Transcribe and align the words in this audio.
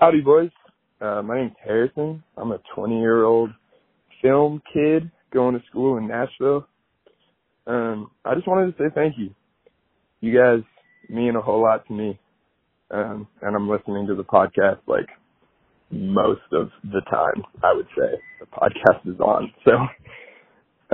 Howdy, 0.00 0.22
boys. 0.22 0.48
Uh, 1.02 1.20
my 1.20 1.42
name's 1.42 1.56
Harrison. 1.62 2.22
I'm 2.38 2.52
a 2.52 2.58
20 2.74 2.98
year 2.98 3.24
old 3.24 3.50
film 4.22 4.62
kid 4.72 5.10
going 5.30 5.54
to 5.54 5.60
school 5.68 5.98
in 5.98 6.08
Nashville. 6.08 6.66
Um, 7.66 8.10
I 8.24 8.34
just 8.34 8.48
wanted 8.48 8.74
to 8.74 8.82
say 8.82 8.88
thank 8.94 9.16
you. 9.18 9.34
You 10.22 10.34
guys 10.34 10.64
mean 11.10 11.36
a 11.36 11.42
whole 11.42 11.60
lot 11.60 11.86
to 11.86 11.92
me. 11.92 12.18
Um, 12.90 13.28
and 13.42 13.54
I'm 13.54 13.68
listening 13.68 14.06
to 14.06 14.14
the 14.14 14.24
podcast 14.24 14.78
like 14.86 15.06
most 15.90 16.40
of 16.50 16.70
the 16.82 17.02
time, 17.10 17.44
I 17.62 17.74
would 17.74 17.88
say 17.88 18.18
the 18.40 18.46
podcast 18.46 19.06
is 19.06 19.20
on. 19.20 19.52
So, 19.66 19.72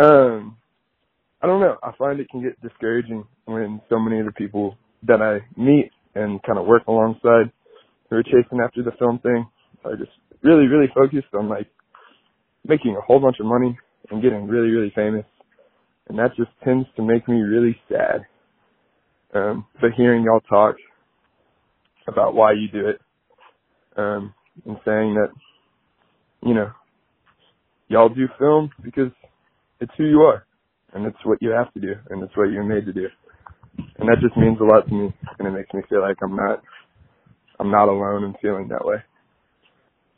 um, 0.02 0.56
I 1.40 1.46
don't 1.46 1.60
know. 1.60 1.76
I 1.80 1.92
find 1.96 2.18
it 2.18 2.28
can 2.28 2.42
get 2.42 2.60
discouraging 2.60 3.24
when 3.44 3.80
so 3.88 4.00
many 4.00 4.18
of 4.18 4.26
the 4.26 4.32
people 4.32 4.76
that 5.04 5.22
I 5.22 5.46
meet 5.56 5.92
and 6.16 6.42
kind 6.42 6.58
of 6.58 6.66
work 6.66 6.82
alongside 6.88 7.52
who 8.16 8.20
are 8.20 8.42
chasing 8.42 8.60
after 8.60 8.82
the 8.82 8.92
film 8.98 9.18
thing 9.18 9.46
are 9.84 9.96
just 9.96 10.10
really, 10.42 10.66
really 10.66 10.88
focused 10.94 11.32
on 11.34 11.48
like 11.48 11.68
making 12.66 12.96
a 12.96 13.00
whole 13.00 13.20
bunch 13.20 13.36
of 13.40 13.46
money 13.46 13.76
and 14.10 14.22
getting 14.22 14.46
really, 14.46 14.68
really 14.68 14.92
famous. 14.94 15.24
And 16.08 16.18
that 16.18 16.36
just 16.36 16.50
tends 16.64 16.86
to 16.96 17.02
make 17.02 17.28
me 17.28 17.36
really 17.36 17.76
sad. 17.88 18.26
Um, 19.34 19.66
but 19.80 19.90
hearing 19.96 20.22
y'all 20.22 20.40
talk 20.40 20.76
about 22.08 22.34
why 22.34 22.52
you 22.52 22.68
do 22.72 22.88
it, 22.88 23.00
um, 23.96 24.32
and 24.64 24.76
saying 24.84 25.14
that, 25.14 25.28
you 26.42 26.54
know, 26.54 26.70
y'all 27.88 28.08
do 28.08 28.26
film 28.38 28.70
because 28.82 29.10
it's 29.80 29.92
who 29.98 30.04
you 30.04 30.20
are 30.20 30.46
and 30.94 31.04
it's 31.06 31.18
what 31.24 31.38
you 31.42 31.50
have 31.50 31.72
to 31.74 31.80
do 31.80 31.92
and 32.10 32.22
it's 32.22 32.36
what 32.36 32.50
you're 32.50 32.64
made 32.64 32.86
to 32.86 32.92
do. 32.92 33.08
And 33.98 34.08
that 34.08 34.20
just 34.22 34.36
means 34.36 34.58
a 34.60 34.64
lot 34.64 34.86
to 34.88 34.94
me 34.94 35.14
and 35.38 35.48
it 35.48 35.50
makes 35.50 35.72
me 35.74 35.82
feel 35.88 36.00
like 36.00 36.16
I'm 36.22 36.36
not 36.36 36.62
I'm 37.58 37.70
not 37.70 37.88
alone 37.88 38.24
in 38.24 38.34
feeling 38.42 38.68
that 38.68 38.84
way. 38.84 38.96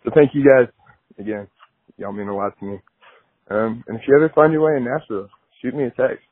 So 0.04 0.10
thank 0.14 0.34
you 0.34 0.44
guys 0.44 0.72
again. 1.18 1.48
Y'all 1.96 2.12
mean 2.12 2.28
a 2.28 2.36
lot 2.36 2.58
to 2.58 2.64
me. 2.64 2.78
Um, 3.50 3.84
and 3.88 3.98
if 3.98 4.02
you 4.06 4.14
ever 4.16 4.30
find 4.34 4.52
your 4.52 4.62
way 4.62 4.76
in 4.76 4.84
Nashville, 4.84 5.28
shoot 5.60 5.74
me 5.74 5.84
a 5.84 5.90
text. 5.90 6.24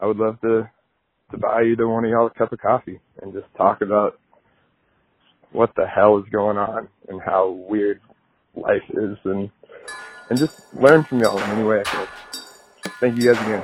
I 0.00 0.06
would 0.06 0.16
love 0.18 0.40
to 0.42 0.68
to 1.30 1.38
buy 1.38 1.62
either 1.64 1.88
one 1.88 2.04
of 2.04 2.10
y'all 2.10 2.26
a 2.26 2.30
cup 2.38 2.52
of 2.52 2.60
coffee 2.60 3.00
and 3.22 3.32
just 3.32 3.46
talk 3.56 3.80
about 3.80 4.18
what 5.52 5.70
the 5.76 5.86
hell 5.86 6.18
is 6.18 6.24
going 6.30 6.56
on 6.58 6.88
and 7.08 7.20
how 7.24 7.50
weird 7.50 8.00
life 8.54 8.82
is 8.90 9.16
and 9.24 9.50
and 10.30 10.38
just 10.38 10.60
learn 10.74 11.04
from 11.04 11.20
y'all 11.20 11.38
in 11.38 11.50
any 11.50 11.62
way 11.64 11.80
I 11.80 11.84
can. 11.84 12.08
Thank 13.00 13.20
you 13.20 13.32
guys 13.32 13.42
again. 13.44 13.62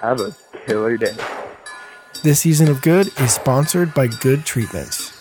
Have 0.00 0.20
a 0.20 0.34
killer 0.66 0.96
day. 0.96 1.16
This 2.22 2.40
season 2.40 2.68
of 2.68 2.82
Good 2.82 3.08
is 3.20 3.34
sponsored 3.34 3.94
by 3.94 4.06
Good 4.06 4.44
Treatments. 4.44 5.11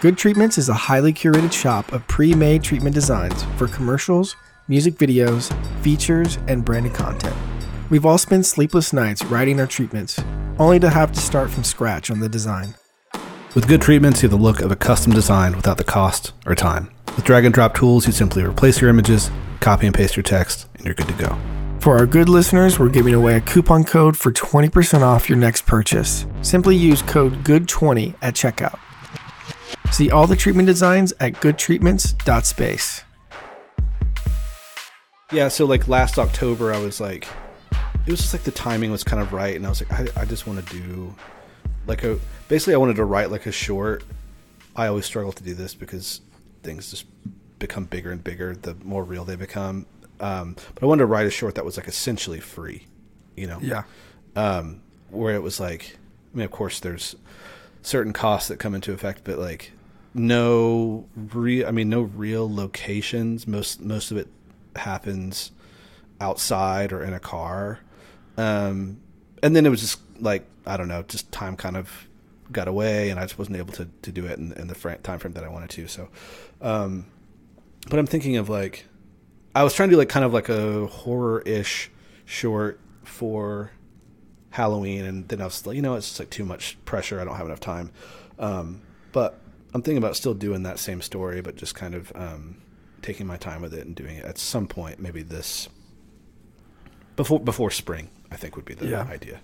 Good 0.00 0.16
Treatments 0.16 0.56
is 0.56 0.70
a 0.70 0.74
highly 0.74 1.12
curated 1.12 1.52
shop 1.52 1.92
of 1.92 2.08
pre 2.08 2.32
made 2.32 2.62
treatment 2.62 2.94
designs 2.94 3.42
for 3.58 3.68
commercials, 3.68 4.34
music 4.66 4.94
videos, 4.94 5.52
features, 5.82 6.38
and 6.48 6.64
branded 6.64 6.94
content. 6.94 7.36
We've 7.90 8.06
all 8.06 8.16
spent 8.16 8.46
sleepless 8.46 8.94
nights 8.94 9.22
writing 9.26 9.60
our 9.60 9.66
treatments, 9.66 10.18
only 10.58 10.80
to 10.80 10.88
have 10.88 11.12
to 11.12 11.20
start 11.20 11.50
from 11.50 11.64
scratch 11.64 12.10
on 12.10 12.20
the 12.20 12.30
design. 12.30 12.76
With 13.54 13.68
good 13.68 13.82
treatments, 13.82 14.22
you 14.22 14.30
have 14.30 14.38
the 14.38 14.42
look 14.42 14.62
of 14.62 14.72
a 14.72 14.76
custom 14.76 15.12
design 15.12 15.54
without 15.54 15.76
the 15.76 15.84
cost 15.84 16.32
or 16.46 16.54
time. 16.54 16.90
With 17.14 17.26
drag 17.26 17.44
and 17.44 17.52
drop 17.52 17.74
tools, 17.74 18.06
you 18.06 18.14
simply 18.14 18.42
replace 18.42 18.80
your 18.80 18.88
images, 18.88 19.30
copy 19.60 19.84
and 19.84 19.94
paste 19.94 20.16
your 20.16 20.22
text, 20.22 20.66
and 20.76 20.86
you're 20.86 20.94
good 20.94 21.08
to 21.08 21.14
go. 21.14 21.38
For 21.80 21.98
our 21.98 22.06
good 22.06 22.30
listeners, 22.30 22.78
we're 22.78 22.88
giving 22.88 23.12
away 23.12 23.36
a 23.36 23.40
coupon 23.42 23.84
code 23.84 24.16
for 24.16 24.32
20% 24.32 25.02
off 25.02 25.28
your 25.28 25.36
next 25.36 25.66
purchase. 25.66 26.24
Simply 26.40 26.74
use 26.74 27.02
code 27.02 27.44
GOOD20 27.44 28.14
at 28.22 28.32
checkout. 28.32 28.78
See 29.92 30.10
all 30.10 30.26
the 30.26 30.36
treatment 30.36 30.66
designs 30.66 31.12
at 31.20 31.34
goodtreatments.space. 31.34 33.04
Yeah, 35.32 35.48
so 35.48 35.64
like 35.64 35.88
last 35.88 36.18
October, 36.18 36.72
I 36.72 36.78
was 36.78 37.00
like, 37.00 37.28
it 38.06 38.10
was 38.10 38.20
just 38.20 38.34
like 38.34 38.42
the 38.42 38.50
timing 38.50 38.90
was 38.90 39.04
kind 39.04 39.22
of 39.22 39.32
right, 39.32 39.54
and 39.54 39.64
I 39.64 39.68
was 39.68 39.82
like, 39.82 40.16
I, 40.16 40.22
I 40.22 40.24
just 40.24 40.46
want 40.46 40.66
to 40.66 40.76
do 40.76 41.14
like 41.86 42.02
a 42.04 42.18
basically, 42.48 42.74
I 42.74 42.78
wanted 42.78 42.96
to 42.96 43.04
write 43.04 43.30
like 43.30 43.46
a 43.46 43.52
short. 43.52 44.04
I 44.74 44.86
always 44.86 45.04
struggle 45.04 45.32
to 45.32 45.42
do 45.42 45.54
this 45.54 45.74
because 45.74 46.20
things 46.62 46.90
just 46.90 47.06
become 47.58 47.84
bigger 47.84 48.10
and 48.10 48.22
bigger 48.22 48.56
the 48.56 48.74
more 48.82 49.04
real 49.04 49.24
they 49.24 49.36
become. 49.36 49.86
Um, 50.20 50.56
but 50.74 50.82
I 50.82 50.86
wanted 50.86 51.00
to 51.00 51.06
write 51.06 51.26
a 51.26 51.30
short 51.30 51.54
that 51.54 51.64
was 51.64 51.76
like 51.76 51.88
essentially 51.88 52.40
free, 52.40 52.86
you 53.36 53.46
know? 53.46 53.58
Yeah. 53.62 53.84
Um, 54.36 54.82
where 55.10 55.34
it 55.34 55.42
was 55.42 55.58
like, 55.58 55.96
I 56.32 56.36
mean, 56.36 56.44
of 56.44 56.50
course, 56.50 56.80
there's 56.80 57.16
certain 57.82 58.12
costs 58.12 58.48
that 58.48 58.58
come 58.58 58.74
into 58.74 58.92
effect, 58.92 59.22
but 59.24 59.38
like 59.38 59.72
no 60.14 61.06
real, 61.14 61.66
I 61.66 61.70
mean, 61.70 61.88
no 61.88 62.02
real 62.02 62.52
locations. 62.52 63.46
Most 63.46 63.80
most 63.80 64.10
of 64.10 64.16
it 64.16 64.28
happens 64.76 65.52
outside 66.20 66.92
or 66.92 67.02
in 67.02 67.12
a 67.12 67.20
car. 67.20 67.80
Um, 68.36 69.00
and 69.42 69.54
then 69.54 69.66
it 69.66 69.68
was 69.70 69.80
just 69.80 70.00
like 70.18 70.46
I 70.66 70.76
don't 70.76 70.88
know, 70.88 71.02
just 71.02 71.30
time 71.32 71.56
kind 71.56 71.76
of 71.76 72.08
got 72.52 72.68
away, 72.68 73.10
and 73.10 73.20
I 73.20 73.24
just 73.24 73.38
wasn't 73.38 73.56
able 73.56 73.72
to 73.74 73.88
to 74.02 74.12
do 74.12 74.26
it 74.26 74.38
in, 74.38 74.52
in 74.52 74.66
the 74.66 74.74
fr- 74.74 74.94
time 74.94 75.18
frame 75.18 75.34
that 75.34 75.44
I 75.44 75.48
wanted 75.48 75.70
to. 75.70 75.86
So, 75.86 76.08
um, 76.60 77.06
but 77.88 77.98
I'm 77.98 78.06
thinking 78.06 78.36
of 78.36 78.48
like, 78.48 78.86
I 79.54 79.62
was 79.62 79.74
trying 79.74 79.88
to 79.90 79.94
do 79.94 79.98
like 79.98 80.08
kind 80.08 80.24
of 80.24 80.32
like 80.32 80.48
a 80.48 80.86
horror 80.86 81.42
ish 81.42 81.90
short 82.24 82.80
for 83.04 83.72
Halloween, 84.50 85.04
and 85.04 85.28
then 85.28 85.40
I 85.40 85.44
was 85.44 85.66
like, 85.66 85.76
you 85.76 85.82
know, 85.82 85.94
it's 85.94 86.08
just 86.08 86.18
like 86.20 86.30
too 86.30 86.44
much 86.44 86.76
pressure. 86.84 87.20
I 87.20 87.24
don't 87.24 87.36
have 87.36 87.46
enough 87.46 87.60
time. 87.60 87.90
Um, 88.38 88.80
but 89.12 89.38
I'm 89.74 89.82
thinking 89.82 89.98
about 89.98 90.16
still 90.16 90.34
doing 90.34 90.62
that 90.64 90.78
same 90.78 91.00
story, 91.02 91.40
but 91.40 91.56
just 91.56 91.74
kind 91.74 91.94
of 91.94 92.10
um, 92.14 92.56
taking 93.02 93.26
my 93.26 93.36
time 93.36 93.62
with 93.62 93.72
it 93.74 93.86
and 93.86 93.94
doing 93.94 94.16
it 94.16 94.24
at 94.24 94.38
some 94.38 94.66
point, 94.66 94.98
maybe 95.00 95.22
this 95.22 95.68
before 97.16 97.40
before 97.40 97.70
spring. 97.70 98.10
I 98.32 98.36
think 98.36 98.56
would 98.56 98.64
be 98.64 98.74
the 98.74 98.86
Yeah. 98.86 99.02
idea. 99.02 99.40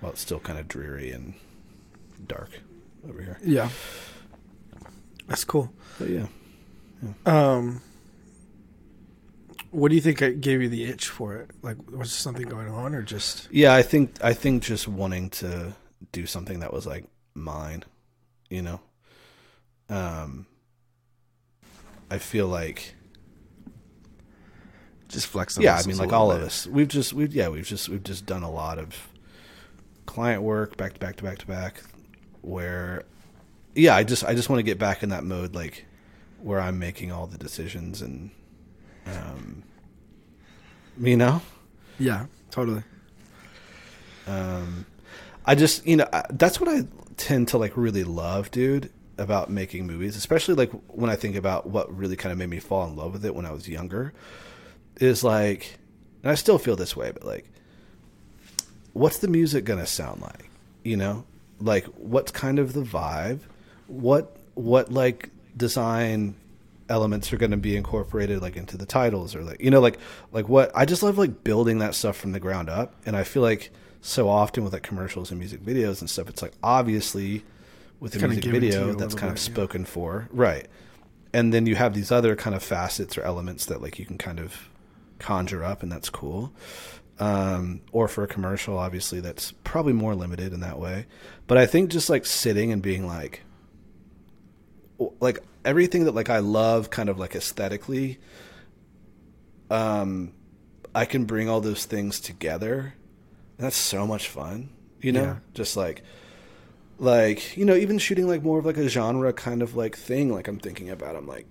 Well, 0.00 0.12
it's 0.12 0.20
still 0.20 0.40
kind 0.40 0.58
of 0.58 0.68
dreary 0.68 1.10
and 1.10 1.34
dark 2.26 2.50
over 3.08 3.20
here. 3.22 3.38
Yeah. 3.42 3.70
That's 5.26 5.44
cool. 5.44 5.72
But 5.98 6.08
yeah, 6.10 6.26
Um, 7.26 7.80
what 9.70 9.90
do 9.90 9.94
you 9.94 10.00
think 10.00 10.22
it 10.22 10.40
gave 10.40 10.62
you 10.62 10.68
the 10.68 10.84
itch 10.84 11.08
for 11.08 11.36
it? 11.36 11.50
Like, 11.62 11.76
was 11.90 12.12
something 12.12 12.48
going 12.48 12.68
on, 12.68 12.94
or 12.94 13.02
just 13.02 13.48
yeah. 13.50 13.74
I 13.74 13.82
think 13.82 14.22
I 14.22 14.32
think 14.32 14.62
just 14.62 14.88
wanting 14.88 15.30
to 15.30 15.74
do 16.12 16.26
something 16.26 16.60
that 16.60 16.72
was 16.72 16.86
like 16.86 17.04
mine, 17.34 17.84
you 18.48 18.62
know. 18.62 18.80
Um, 19.88 20.46
I 22.10 22.18
feel 22.18 22.46
like 22.46 22.94
just 25.08 25.26
flex? 25.26 25.56
On 25.56 25.62
yeah, 25.62 25.76
I 25.76 25.86
mean, 25.86 25.96
like 25.96 26.08
little 26.08 26.22
all 26.22 26.32
of 26.32 26.42
us, 26.42 26.66
we've 26.66 26.88
just 26.88 27.12
we've 27.12 27.34
yeah 27.34 27.48
we've 27.48 27.66
just 27.66 27.88
we've 27.88 28.04
just 28.04 28.26
done 28.26 28.42
a 28.42 28.50
lot 28.50 28.78
of 28.78 28.94
client 30.06 30.42
work 30.42 30.76
back 30.76 30.94
to 30.94 31.00
back 31.00 31.16
to 31.16 31.24
back 31.24 31.38
to 31.38 31.46
back, 31.46 31.82
where 32.42 33.04
yeah, 33.74 33.96
I 33.96 34.04
just 34.04 34.24
I 34.24 34.34
just 34.34 34.48
want 34.48 34.58
to 34.60 34.64
get 34.64 34.78
back 34.78 35.02
in 35.02 35.10
that 35.10 35.24
mode, 35.24 35.54
like 35.54 35.86
where 36.40 36.60
I'm 36.60 36.78
making 36.78 37.10
all 37.10 37.26
the 37.26 37.38
decisions 37.38 38.00
and 38.00 38.30
um, 39.08 39.62
you 41.00 41.16
know. 41.16 41.40
Yeah, 41.98 42.26
totally. 42.50 42.82
Um, 44.26 44.86
I 45.44 45.54
just, 45.54 45.86
you 45.86 45.96
know, 45.96 46.08
I- 46.12 46.26
that's 46.30 46.60
what 46.60 46.68
I 46.68 46.86
tend 47.16 47.48
to 47.48 47.58
like 47.58 47.76
really 47.76 48.04
love, 48.04 48.50
dude, 48.50 48.90
about 49.16 49.50
making 49.50 49.86
movies, 49.86 50.16
especially 50.16 50.54
like 50.54 50.70
when 50.88 51.10
I 51.10 51.16
think 51.16 51.34
about 51.36 51.68
what 51.68 51.94
really 51.96 52.16
kind 52.16 52.32
of 52.32 52.38
made 52.38 52.50
me 52.50 52.60
fall 52.60 52.86
in 52.86 52.94
love 52.96 53.12
with 53.12 53.24
it 53.24 53.34
when 53.34 53.46
I 53.46 53.52
was 53.52 53.68
younger, 53.68 54.12
is 55.00 55.24
like, 55.24 55.78
and 56.22 56.30
I 56.30 56.34
still 56.34 56.58
feel 56.58 56.76
this 56.76 56.96
way, 56.96 57.10
but 57.12 57.24
like, 57.24 57.46
what's 58.92 59.18
the 59.18 59.28
music 59.28 59.64
gonna 59.64 59.86
sound 59.86 60.20
like? 60.20 60.50
You 60.84 60.96
know, 60.96 61.24
like 61.60 61.86
what's 61.96 62.30
kind 62.30 62.58
of 62.58 62.72
the 62.72 62.82
vibe? 62.82 63.40
What 63.86 64.36
what 64.54 64.92
like 64.92 65.30
design 65.56 66.34
elements 66.88 67.32
are 67.32 67.36
going 67.36 67.50
to 67.50 67.56
be 67.56 67.76
incorporated 67.76 68.40
like 68.40 68.56
into 68.56 68.76
the 68.76 68.86
titles 68.86 69.34
or 69.34 69.42
like 69.42 69.60
you 69.60 69.70
know 69.70 69.80
like 69.80 69.98
like 70.32 70.48
what 70.48 70.70
I 70.74 70.84
just 70.84 71.02
love 71.02 71.18
like 71.18 71.44
building 71.44 71.78
that 71.78 71.94
stuff 71.94 72.16
from 72.16 72.32
the 72.32 72.40
ground 72.40 72.68
up. 72.68 72.94
And 73.06 73.16
I 73.16 73.24
feel 73.24 73.42
like 73.42 73.70
so 74.00 74.28
often 74.28 74.64
with 74.64 74.72
like 74.72 74.82
commercials 74.82 75.30
and 75.30 75.38
music 75.38 75.60
videos 75.60 76.00
and 76.00 76.08
stuff 76.08 76.28
it's 76.28 76.40
like 76.40 76.52
obviously 76.62 77.44
with 78.00 78.14
a 78.14 78.18
music 78.18 78.44
given 78.44 78.60
to 78.60 78.66
you 78.66 78.72
video 78.72 78.94
that's 78.94 79.14
kind 79.14 79.30
of 79.30 79.36
bit, 79.36 79.48
yeah. 79.48 79.54
spoken 79.54 79.84
for. 79.84 80.28
Right. 80.32 80.66
And 81.32 81.52
then 81.52 81.66
you 81.66 81.74
have 81.74 81.94
these 81.94 82.10
other 82.10 82.36
kind 82.36 82.56
of 82.56 82.62
facets 82.62 83.18
or 83.18 83.22
elements 83.22 83.66
that 83.66 83.82
like 83.82 83.98
you 83.98 84.06
can 84.06 84.18
kind 84.18 84.38
of 84.38 84.68
conjure 85.18 85.64
up 85.64 85.82
and 85.82 85.90
that's 85.90 86.08
cool. 86.08 86.52
Um, 87.20 87.80
or 87.90 88.06
for 88.06 88.22
a 88.22 88.28
commercial 88.28 88.78
obviously 88.78 89.20
that's 89.20 89.52
probably 89.64 89.92
more 89.92 90.14
limited 90.14 90.52
in 90.52 90.60
that 90.60 90.78
way. 90.78 91.06
But 91.46 91.58
i 91.58 91.66
think 91.66 91.90
just 91.90 92.08
like 92.08 92.24
sitting 92.24 92.72
and 92.72 92.80
being 92.80 93.06
like 93.06 93.42
like 95.20 95.42
everything 95.68 96.04
that 96.04 96.14
like 96.14 96.30
i 96.30 96.38
love 96.38 96.90
kind 96.90 97.08
of 97.08 97.18
like 97.18 97.34
aesthetically 97.34 98.18
um 99.70 100.32
i 100.94 101.04
can 101.04 101.24
bring 101.24 101.48
all 101.48 101.60
those 101.60 101.84
things 101.84 102.20
together. 102.20 102.94
And 103.58 103.64
that's 103.66 103.76
so 103.76 104.06
much 104.06 104.28
fun 104.28 104.70
you 105.00 105.12
know? 105.12 105.22
Yeah. 105.22 105.36
just 105.54 105.76
like 105.76 106.02
like 106.98 107.56
you 107.56 107.64
know 107.64 107.74
even 107.76 107.98
shooting 107.98 108.26
like 108.26 108.42
more 108.42 108.58
of 108.58 108.66
like 108.66 108.76
a 108.76 108.88
genre 108.88 109.32
kind 109.32 109.62
of 109.62 109.76
like 109.76 109.96
thing 109.96 110.32
like 110.32 110.48
i'm 110.48 110.58
thinking 110.58 110.90
about 110.90 111.14
i'm 111.16 111.26
like 111.28 111.46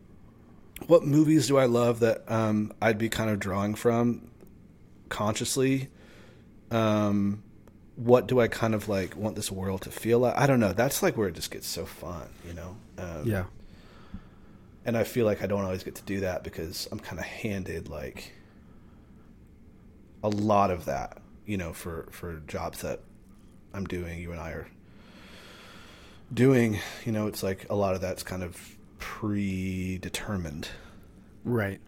what 0.88 1.06
movies 1.06 1.48
do 1.48 1.58
i 1.58 1.66
love 1.66 2.00
that 2.02 2.24
um 2.30 2.72
i'd 2.81 2.98
be 2.98 3.10
kind 3.10 3.30
of 3.30 3.40
drawing 3.40 3.74
from 3.75 4.30
consciously? 5.10 5.90
Um 6.72 7.44
what 7.96 8.28
do 8.28 8.40
i 8.42 8.48
kind 8.48 8.75
of 8.75 8.88
like 8.90 9.16
want 9.16 9.36
this 9.36 9.52
world 9.52 9.81
to 9.84 9.90
feel 9.92 10.19
like? 10.19 10.36
I 10.38 10.46
don't 10.46 10.60
know. 10.60 10.74
That's 10.74 11.02
like 11.02 11.16
where 11.18 11.30
it 11.30 11.36
just 11.36 11.50
gets 11.50 11.66
so 11.68 11.86
fun 11.86 12.28
you 12.48 12.54
know? 12.54 12.75
Um, 12.98 13.24
Yeah. 13.25 13.46
And 14.88 14.98
i 14.98 15.04
feel 15.04 15.25
like 15.25 15.44
i 15.44 15.45
don't 15.45 15.63
always 15.63 15.84
get 15.84 15.94
to 15.94 16.01
do 16.04 16.22
that 16.22 16.44
because 16.44 16.88
i'm 16.92 17.00
kind 17.00 17.19
of 17.19 17.25
handed 17.25 17.88
like 17.89 18.31
a 20.24 20.30
lot 20.30 20.72
of 20.72 20.86
that 20.86 21.19
you 21.45 21.57
know 21.57 21.72
for 21.74 22.07
for 22.12 22.42
jobs 22.48 22.81
that 22.81 23.01
i'm 23.74 23.86
doing 23.86 24.19
you 24.19 24.31
and 24.31 24.42
i 24.42 24.50
are 24.50 24.68
doing 26.34 26.80
you 27.06 27.12
know 27.12 27.28
it's 27.28 27.44
like 27.44 27.69
a 27.69 27.75
lot 27.75 27.94
of 27.94 28.01
that's 28.01 28.24
kind 28.24 28.42
of 28.44 28.78
predetermined 28.98 30.68
Right. 31.44 31.80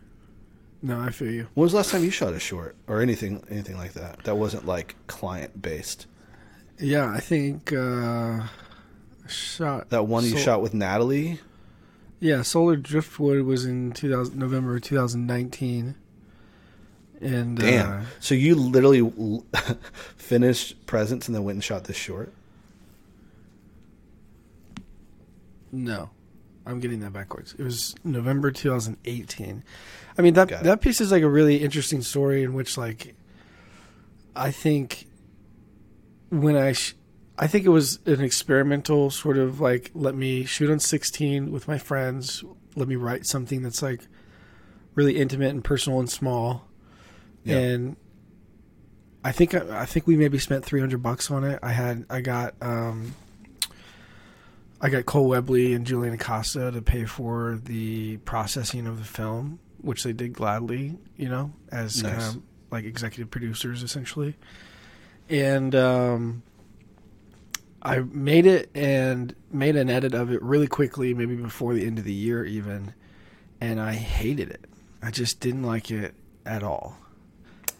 No, 0.81 0.97
I 1.01 1.09
feel 1.09 1.29
you. 1.29 1.47
when 1.55 1.63
was 1.63 1.73
the 1.73 1.77
last 1.79 1.91
time 1.91 2.05
you 2.05 2.11
shot 2.11 2.31
a 2.31 2.39
short 2.39 2.77
or 2.87 3.01
anything 3.01 3.43
anything 3.49 3.75
like 3.75 3.91
that 3.93 4.23
that 4.23 4.35
wasn't 4.37 4.65
like 4.65 4.95
client 5.07 5.61
based 5.61 6.05
Yeah, 6.77 7.11
I 7.11 7.19
think 7.19 7.73
uh 7.73 8.43
shot 9.27 9.89
that 9.89 10.05
one 10.05 10.23
you 10.23 10.31
Sol- 10.31 10.39
shot 10.39 10.61
with 10.61 10.73
natalie 10.73 11.39
Yeah, 12.19 12.41
Solar 12.41 12.75
Driftwood 12.75 13.43
was 13.45 13.65
in 13.65 13.91
2000 13.93 14.37
November 14.37 14.79
2019. 14.79 15.95
And 17.21 17.57
damn 17.57 17.91
uh, 17.91 18.05
so 18.21 18.33
you 18.33 18.55
literally 18.55 18.99
l- 18.99 19.45
finished 20.17 20.85
presents 20.85 21.27
and 21.27 21.35
then 21.35 21.43
went 21.43 21.57
and 21.57 21.63
shot 21.63 21.83
this 21.85 21.97
short 21.97 22.31
no. 25.71 26.09
I'm 26.65 26.79
getting 26.79 26.99
that 27.01 27.13
backwards. 27.13 27.53
It 27.57 27.63
was 27.63 27.95
November 28.03 28.51
2018. 28.51 29.63
I 30.17 30.21
mean 30.21 30.33
that 30.35 30.47
Got 30.47 30.61
it. 30.61 30.63
that 30.65 30.81
piece 30.81 30.99
is 31.01 31.11
like 31.11 31.23
a 31.23 31.29
really 31.29 31.57
interesting 31.57 32.01
story 32.01 32.43
in 32.43 32.53
which 32.53 32.77
like 32.77 33.15
I 34.35 34.51
think 34.51 35.07
when 36.29 36.55
I 36.55 36.71
sh- 36.73 36.93
I 37.41 37.47
think 37.47 37.65
it 37.65 37.69
was 37.69 37.99
an 38.05 38.19
experimental 38.21 39.09
sort 39.09 39.37
of 39.37 39.61
like 39.61 39.91
let 39.93 40.13
me 40.13 40.43
shoot 40.43 40.69
on 40.69 40.79
16 40.79 41.51
with 41.51 41.67
my 41.69 41.77
friends, 41.77 42.43
let 42.75 42.87
me 42.87 42.97
write 42.97 43.25
something 43.25 43.61
that's 43.63 43.81
like 43.81 44.01
really 44.93 45.17
intimate 45.17 45.49
and 45.51 45.63
personal 45.63 45.99
and 45.99 46.09
small. 46.09 46.67
Yeah. 47.45 47.57
And 47.57 47.95
I 49.23 49.31
think 49.31 49.55
I 49.55 49.85
think 49.85 50.05
we 50.05 50.17
maybe 50.17 50.37
spent 50.37 50.65
300 50.65 51.01
bucks 51.01 51.31
on 51.31 51.45
it. 51.45 51.59
I 51.63 51.71
had 51.71 52.05
I 52.09 52.19
got 52.19 52.55
um 52.61 53.15
I 54.81 54.89
got 54.89 55.05
Cole 55.05 55.27
Webley 55.29 55.73
and 55.73 55.85
Julian 55.85 56.13
Acosta 56.13 56.71
to 56.71 56.81
pay 56.81 57.05
for 57.05 57.59
the 57.63 58.17
processing 58.17 58.85
of 58.87 58.97
the 58.97 59.05
film, 59.05 59.59
which 59.81 60.03
they 60.03 60.13
did 60.13 60.33
gladly, 60.33 60.97
you 61.15 61.29
know, 61.29 61.53
as 61.71 62.03
Nice. 62.03 62.11
kind 62.11 62.35
of 62.35 62.41
like 62.71 62.83
executive 62.85 63.31
producers 63.31 63.81
essentially. 63.81 64.35
And 65.29 65.75
um, 65.75 66.43
I 67.81 67.99
made 67.99 68.45
it 68.45 68.69
and 68.75 69.33
made 69.51 69.75
an 69.75 69.89
edit 69.89 70.13
of 70.13 70.31
it 70.31 70.41
really 70.41 70.67
quickly, 70.67 71.13
maybe 71.13 71.35
before 71.35 71.73
the 71.73 71.85
end 71.85 71.97
of 71.97 72.05
the 72.05 72.13
year 72.13 72.45
even, 72.45 72.93
and 73.61 73.79
I 73.79 73.93
hated 73.93 74.49
it. 74.49 74.65
I 75.01 75.11
just 75.11 75.39
didn't 75.39 75.63
like 75.63 75.91
it 75.91 76.13
at 76.45 76.63
all. 76.63 76.97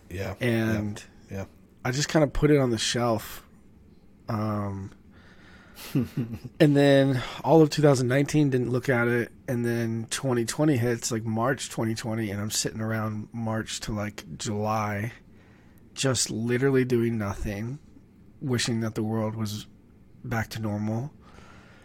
yeah 0.09 0.35
And 0.39 1.03
yeah 1.29 1.45
I 1.83 1.91
just 1.91 2.09
kind 2.09 2.23
of 2.23 2.33
put 2.33 2.51
it 2.51 2.57
on 2.57 2.69
the 2.69 2.77
shelf. 2.77 3.45
Um, 4.27 4.91
and 5.93 6.75
then 6.75 7.21
all 7.43 7.61
of 7.61 7.69
2019 7.69 8.49
didn't 8.49 8.69
look 8.69 8.89
at 8.89 9.07
it, 9.07 9.31
and 9.47 9.65
then 9.65 10.07
2020 10.09 10.77
hits 10.77 11.11
like 11.11 11.23
March 11.23 11.69
2020, 11.69 12.29
and 12.29 12.41
I'm 12.41 12.51
sitting 12.51 12.81
around 12.81 13.29
March 13.31 13.79
to 13.81 13.93
like 13.93 14.23
July, 14.37 15.13
just 15.93 16.29
literally 16.29 16.85
doing 16.85 17.17
nothing, 17.17 17.79
wishing 18.41 18.81
that 18.81 18.95
the 18.95 19.03
world 19.03 19.35
was 19.35 19.65
back 20.23 20.49
to 20.49 20.61
normal. 20.61 21.11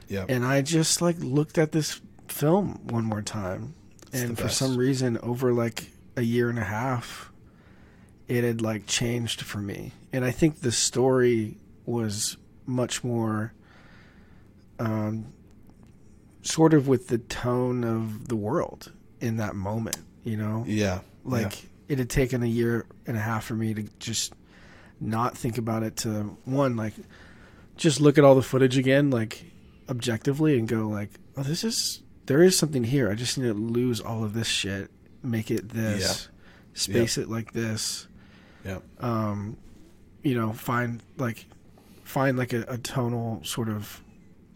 yeah 0.09 0.25
And 0.29 0.45
I 0.45 0.63
just 0.63 1.01
like 1.03 1.17
looked 1.19 1.59
at 1.59 1.73
this 1.73 2.01
film 2.29 2.81
one 2.89 3.05
more 3.05 3.23
time, 3.23 3.75
It's 4.13 4.23
and 4.23 4.39
for 4.39 4.49
some 4.49 4.77
reason, 4.77 5.19
over 5.19 5.53
like 5.53 5.91
a 6.17 6.23
year 6.23 6.49
and 6.49 6.59
a 6.59 6.65
half, 6.65 7.31
it 8.29 8.45
had 8.45 8.61
like 8.61 8.87
changed 8.87 9.43
for 9.43 9.59
me. 9.59 9.93
And 10.13 10.25
I 10.25 10.31
think 10.31 10.61
the 10.61 10.73
story 10.73 11.57
was 11.87 12.37
much 12.67 13.05
more, 13.05 13.53
um, 14.79 15.27
sort 16.43 16.75
of 16.75 16.89
with 16.89 17.09
the 17.09 17.19
tone 17.19 17.85
of 17.85 18.29
the 18.29 18.37
world 18.37 18.93
in 19.21 19.37
that 19.37 19.55
moment. 19.55 19.99
You 20.23 20.39
know, 20.39 20.65
yeah 20.67 21.01
like 21.25 21.65
it 21.89 21.99
had 21.99 22.09
taken 22.09 22.43
a 22.43 22.47
year 22.47 22.87
and 23.07 23.17
a 23.17 23.21
half 23.21 23.45
for 23.45 23.55
me 23.55 23.75
to 23.75 23.83
just 23.99 24.33
not 25.01 25.37
think 25.37 25.59
about 25.59 25.83
it 25.83 25.97
to 25.97 26.37
one 26.45 26.77
like 26.77 26.95
just 27.77 28.01
look 28.01 28.19
at 28.19 28.25
all 28.25 28.35
the 28.35 28.43
footage 28.43 28.79
again 28.79 29.11
like 29.11 29.45
objectively 29.89 30.59
and 30.59 30.69
go 30.69 30.89
like 30.89 31.11
oh 31.37 31.43
this 31.43 31.65
is 31.65 32.03
there 32.27 32.43
is 32.43 32.57
something 32.57 32.85
here. 32.85 33.11
I 33.11 33.15
just 33.15 33.37
need 33.37 33.49
to 33.49 33.55
lose 33.55 34.01
all 34.01 34.25
of 34.25 34.33
this 34.33 34.47
shit. 34.47 34.91
Make 35.23 35.51
it 35.51 35.69
this. 35.69 36.29
Space 36.73 37.19
it 37.19 37.29
like 37.29 37.53
this. 37.53 38.09
Yeah. 38.65 38.79
Um 39.01 39.59
you 40.23 40.35
know 40.35 40.53
find 40.53 41.03
like 41.19 41.45
find 42.03 42.39
like 42.39 42.53
a, 42.53 42.63
a 42.67 42.79
tonal 42.79 43.45
sort 43.45 43.69
of 43.69 44.03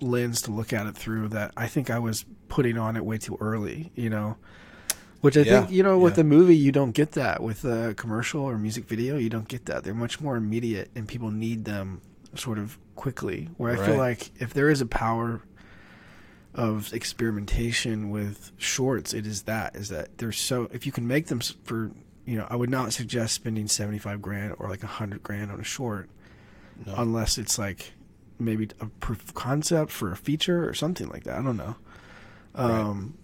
lens 0.00 0.40
to 0.42 0.50
look 0.50 0.72
at 0.72 0.86
it 0.86 0.96
through 0.96 1.28
that 1.28 1.52
i 1.56 1.66
think 1.66 1.90
i 1.90 1.98
was 1.98 2.24
putting 2.48 2.78
on 2.78 2.96
it 2.96 3.04
way 3.04 3.18
too 3.18 3.36
early 3.40 3.90
you 3.96 4.08
know? 4.08 4.36
Which 5.20 5.36
i 5.36 5.40
Yeah, 5.40 5.60
think 5.60 5.72
you 5.72 5.82
know 5.82 5.98
with 5.98 6.16
yeah. 6.16 6.22
a 6.22 6.24
movie 6.24 6.56
you 6.56 6.72
don't 6.72 6.92
get 6.92 7.12
that. 7.12 7.42
With 7.42 7.64
a 7.64 7.94
commercial 7.96 8.42
or 8.42 8.56
music 8.56 8.84
video 8.84 9.18
you 9.18 9.28
don't 9.28 9.48
get 9.48 9.66
that. 9.66 9.82
They're 9.84 9.92
much 9.94 10.20
more 10.20 10.36
immediate 10.36 10.90
and 10.94 11.06
people 11.08 11.30
need 11.30 11.64
them 11.64 12.00
sort 12.34 12.58
of 12.58 12.78
quickly 12.98 13.48
where 13.56 13.72
i 13.72 13.86
feel 13.86 13.96
like 13.96 14.30
if 14.40 14.52
there 14.52 14.68
is 14.68 14.80
a 14.80 14.86
power 14.86 15.40
of 16.54 16.92
experimentation 16.92 18.10
with 18.10 18.50
shorts 18.56 19.14
it 19.14 19.24
is 19.26 19.42
that 19.42 19.76
is 19.76 19.88
that 19.88 20.18
they're 20.18 20.32
so 20.32 20.68
if 20.72 20.84
you 20.84 20.90
can 20.92 21.06
make 21.06 21.28
them 21.28 21.38
for 21.62 21.92
you 22.24 22.36
know 22.36 22.46
i 22.50 22.56
would 22.56 22.68
not 22.70 22.92
suggest 22.92 23.34
spending 23.34 23.68
75 23.68 24.20
grand 24.20 24.54
or 24.58 24.68
like 24.68 24.82
a 24.82 24.86
100 24.86 25.22
grand 25.22 25.52
on 25.52 25.60
a 25.60 25.64
short 25.64 26.10
No. 26.84 26.94
unless 26.96 27.38
it's 27.38 27.56
like 27.58 27.92
maybe 28.38 28.68
a 28.80 28.86
proof 28.86 29.22
of 29.22 29.34
concept 29.34 29.92
for 29.92 30.10
a 30.10 30.16
feature 30.16 30.68
or 30.68 30.74
something 30.74 31.08
like 31.08 31.22
that 31.24 31.38
i 31.38 31.42
don't 31.42 31.56
know. 31.56 31.76
Um 32.54 33.14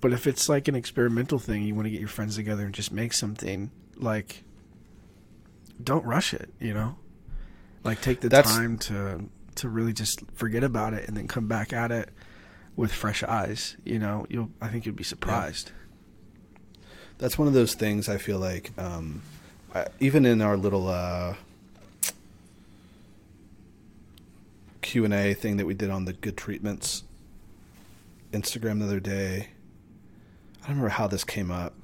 but 0.00 0.12
if 0.12 0.26
it's 0.26 0.48
like 0.48 0.66
an 0.68 0.74
experimental 0.74 1.38
thing 1.38 1.62
you 1.62 1.74
want 1.74 1.86
to 1.86 1.90
get 1.90 2.00
your 2.00 2.08
friends 2.08 2.34
together 2.36 2.64
and 2.64 2.74
just 2.74 2.90
make 2.92 3.12
something 3.12 3.70
like 3.96 4.42
don't 5.82 6.04
rush 6.04 6.34
it 6.34 6.50
you 6.60 6.74
know 6.74 6.96
like 7.84 8.00
take 8.00 8.20
the 8.20 8.28
That's- 8.28 8.52
time 8.54 8.78
to 8.78 9.28
to 9.56 9.68
really 9.68 9.92
just 9.92 10.22
forget 10.34 10.64
about 10.64 10.94
it 10.94 11.06
and 11.06 11.16
then 11.16 11.28
come 11.28 11.46
back 11.46 11.72
at 11.72 11.92
it 11.92 12.10
with 12.74 12.92
fresh 12.92 13.22
eyes 13.22 13.76
you 13.84 14.00
know 14.00 14.26
you'll 14.28 14.50
i 14.60 14.66
think 14.66 14.84
you'd 14.84 14.96
be 14.96 15.04
surprised 15.04 15.70
that's 17.18 17.38
one 17.38 17.46
of 17.48 17.54
those 17.54 17.74
things 17.74 18.08
I 18.08 18.18
feel 18.18 18.38
like, 18.38 18.72
um, 18.76 19.22
I, 19.74 19.86
even 20.00 20.26
in 20.26 20.42
our 20.42 20.56
little 20.56 20.88
uh, 20.88 21.34
Q 24.82 25.04
and 25.04 25.14
A 25.14 25.34
thing 25.34 25.56
that 25.56 25.66
we 25.66 25.74
did 25.74 25.90
on 25.90 26.04
the 26.04 26.12
good 26.12 26.36
treatments 26.36 27.04
Instagram 28.32 28.80
the 28.80 28.86
other 28.86 29.00
day. 29.00 29.48
I 30.62 30.66
don't 30.66 30.76
remember 30.76 30.88
how 30.88 31.06
this 31.06 31.24
came 31.24 31.50
up, 31.50 31.74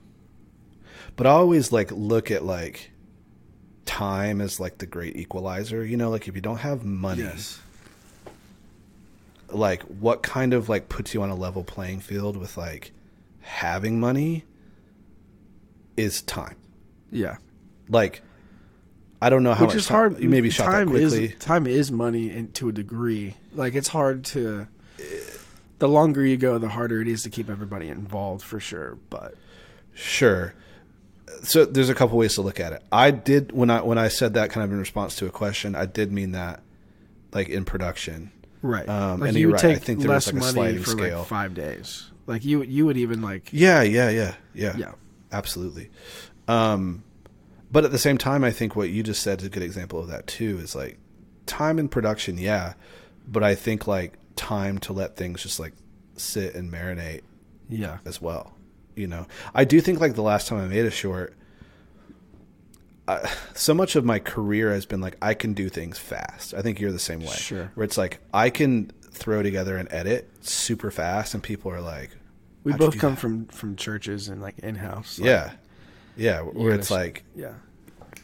but 1.16 1.26
I 1.26 1.30
always 1.30 1.70
like 1.70 1.92
look 1.92 2.30
at 2.30 2.44
like 2.44 2.89
time 3.86 4.40
is 4.40 4.60
like 4.60 4.78
the 4.78 4.86
great 4.86 5.16
equalizer. 5.16 5.84
You 5.84 5.96
know, 5.96 6.10
like 6.10 6.28
if 6.28 6.34
you 6.34 6.40
don't 6.40 6.58
have 6.58 6.84
money, 6.84 7.22
like 9.48 9.82
what 9.82 10.22
kind 10.22 10.52
of 10.54 10.68
like 10.68 10.88
puts 10.88 11.12
you 11.14 11.22
on 11.22 11.30
a 11.30 11.34
level 11.34 11.64
playing 11.64 12.00
field 12.00 12.36
with 12.36 12.56
like 12.56 12.92
having 13.40 13.98
money 13.98 14.44
is 15.96 16.22
time. 16.22 16.56
yeah 17.10 17.36
Like 17.88 18.22
I 19.20 19.28
don't 19.28 19.42
know 19.42 19.52
how 19.54 19.64
which 19.64 19.70
much 19.74 19.76
is 19.78 19.86
time- 19.86 19.96
hard 20.12 20.18
You 20.22 20.28
maybe 20.28 20.50
shot 20.50 20.66
that 20.66 20.72
time 20.72 20.88
quickly. 20.90 21.24
is 21.26 21.34
time 21.40 21.66
is 21.66 21.90
money 21.90 22.30
in, 22.30 22.52
to 22.52 22.68
a 22.68 22.72
degree 22.72 23.34
like 23.52 23.74
it's 23.74 23.88
hard 23.88 24.24
to 24.26 24.68
the 25.78 25.88
longer 25.88 26.24
you 26.24 26.36
go 26.36 26.58
the 26.58 26.68
harder 26.68 27.00
it 27.02 27.08
is 27.08 27.22
to 27.24 27.30
keep 27.30 27.50
everybody 27.50 27.88
involved 27.88 28.42
for 28.44 28.60
sure 28.60 28.98
but 29.10 29.34
Sure. 29.92 30.54
So 31.42 31.64
there's 31.64 31.88
a 31.88 31.94
couple 31.94 32.18
ways 32.18 32.34
to 32.34 32.42
look 32.42 32.60
at 32.60 32.72
it. 32.72 32.82
I 32.92 33.10
did 33.10 33.52
when 33.52 33.70
I 33.70 33.82
when 33.82 33.98
I 33.98 34.08
said 34.08 34.34
that 34.34 34.50
kind 34.50 34.64
of 34.64 34.72
in 34.72 34.78
response 34.78 35.16
to 35.16 35.26
a 35.26 35.30
question, 35.30 35.74
I 35.74 35.86
did 35.86 36.12
mean 36.12 36.32
that 36.32 36.62
like 37.32 37.48
in 37.48 37.64
production. 37.64 38.30
right 38.62 38.88
Um, 38.88 39.20
like 39.20 39.28
and 39.28 39.36
you 39.36 39.42
you're 39.42 39.50
would 39.52 39.62
right. 39.62 39.70
I 39.70 39.74
take 39.74 39.82
think 39.84 40.00
there 40.00 40.10
was, 40.10 40.26
less 40.26 40.34
like, 40.34 40.34
a 40.34 40.44
money 40.44 40.52
sliding 40.52 40.82
for 40.82 40.90
scale. 40.90 41.18
like 41.20 41.28
five 41.28 41.54
days 41.54 42.10
like 42.26 42.44
you 42.44 42.62
you 42.62 42.84
would 42.86 42.96
even 42.96 43.22
like 43.22 43.48
Yeah, 43.52 43.82
yeah, 43.82 44.10
yeah, 44.10 44.34
yeah. 44.54 44.76
yeah 44.76 44.92
Absolutely. 45.32 45.90
Um, 46.48 47.04
but 47.72 47.84
at 47.84 47.92
the 47.92 47.98
same 47.98 48.18
time, 48.18 48.42
I 48.44 48.50
think 48.50 48.74
what 48.76 48.90
you 48.90 49.02
just 49.02 49.22
said 49.22 49.40
is 49.40 49.46
a 49.46 49.50
good 49.50 49.62
example 49.62 50.00
of 50.00 50.08
that 50.08 50.26
too. 50.26 50.58
Is 50.58 50.74
like 50.74 50.98
time 51.46 51.78
in 51.78 51.88
production, 51.88 52.36
yeah, 52.36 52.74
but 53.28 53.42
I 53.44 53.54
think 53.54 53.86
like 53.86 54.18
time 54.36 54.78
to 54.78 54.92
let 54.92 55.16
things 55.16 55.42
just 55.42 55.60
like 55.60 55.72
sit 56.16 56.54
and 56.56 56.70
marinate 56.72 57.20
Yeah. 57.68 57.98
as 58.04 58.20
well. 58.20 58.52
You 58.96 59.06
know, 59.06 59.26
I 59.54 59.64
do 59.64 59.80
think 59.80 60.00
like 60.00 60.14
the 60.14 60.22
last 60.22 60.48
time 60.48 60.58
I 60.60 60.66
made 60.66 60.84
a 60.84 60.90
short, 60.90 61.34
I, 63.08 63.28
so 63.54 63.74
much 63.74 63.96
of 63.96 64.04
my 64.04 64.18
career 64.18 64.70
has 64.72 64.86
been 64.86 65.00
like 65.00 65.16
I 65.22 65.34
can 65.34 65.52
do 65.54 65.68
things 65.68 65.98
fast. 65.98 66.54
I 66.54 66.62
think 66.62 66.80
you're 66.80 66.92
the 66.92 66.98
same 66.98 67.20
way. 67.20 67.34
Sure. 67.34 67.70
Where 67.74 67.84
it's 67.84 67.98
like 67.98 68.20
I 68.32 68.50
can 68.50 68.92
throw 69.10 69.42
together 69.42 69.76
an 69.76 69.88
edit 69.90 70.28
super 70.40 70.90
fast, 70.90 71.34
and 71.34 71.42
people 71.42 71.70
are 71.72 71.80
like, 71.80 72.10
We 72.64 72.72
both 72.72 72.98
come 72.98 73.14
that?" 73.14 73.20
from 73.20 73.46
from 73.46 73.76
churches 73.76 74.28
and 74.28 74.40
like 74.42 74.58
in 74.60 74.76
house. 74.76 75.18
yeah, 75.18 75.52
yeah. 76.16 76.40
Where 76.42 76.74
it's 76.74 76.88
gotta- 76.88 77.00
like 77.02 77.24
yeah. 77.34 77.54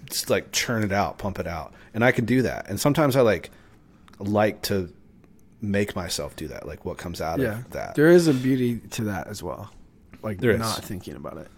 it's 0.07 0.29
like 0.31 0.53
churn 0.53 0.85
it 0.85 0.93
out, 0.93 1.19
pump 1.19 1.39
it 1.39 1.47
out, 1.47 1.75
and 1.95 2.05
I 2.05 2.13
can 2.13 2.25
do 2.25 2.43
that. 2.43 2.69
And 2.69 2.79
sometimes 2.79 3.17
I 3.17 3.23
like 3.23 3.51
like 4.19 4.63
to 4.63 4.93
make 5.61 5.97
myself 5.97 6.37
do 6.37 6.49
that. 6.49 6.67
Like 6.67 6.85
what 6.85 6.97
comes 6.99 7.21
out 7.21 7.41
Yeah. 7.41 7.59
of 7.61 7.71
that. 7.71 7.95
There 7.95 8.09
is 8.09 8.29
a 8.29 8.35
beauty 8.35 8.79
to 8.91 9.05
that 9.05 9.27
as 9.27 9.43
well. 9.43 9.71
Like 10.23 10.39
There 10.39 10.53
is. 10.53 10.59
not 10.59 10.83
thinking 10.85 11.15
about 11.15 11.37
it. 11.39 11.49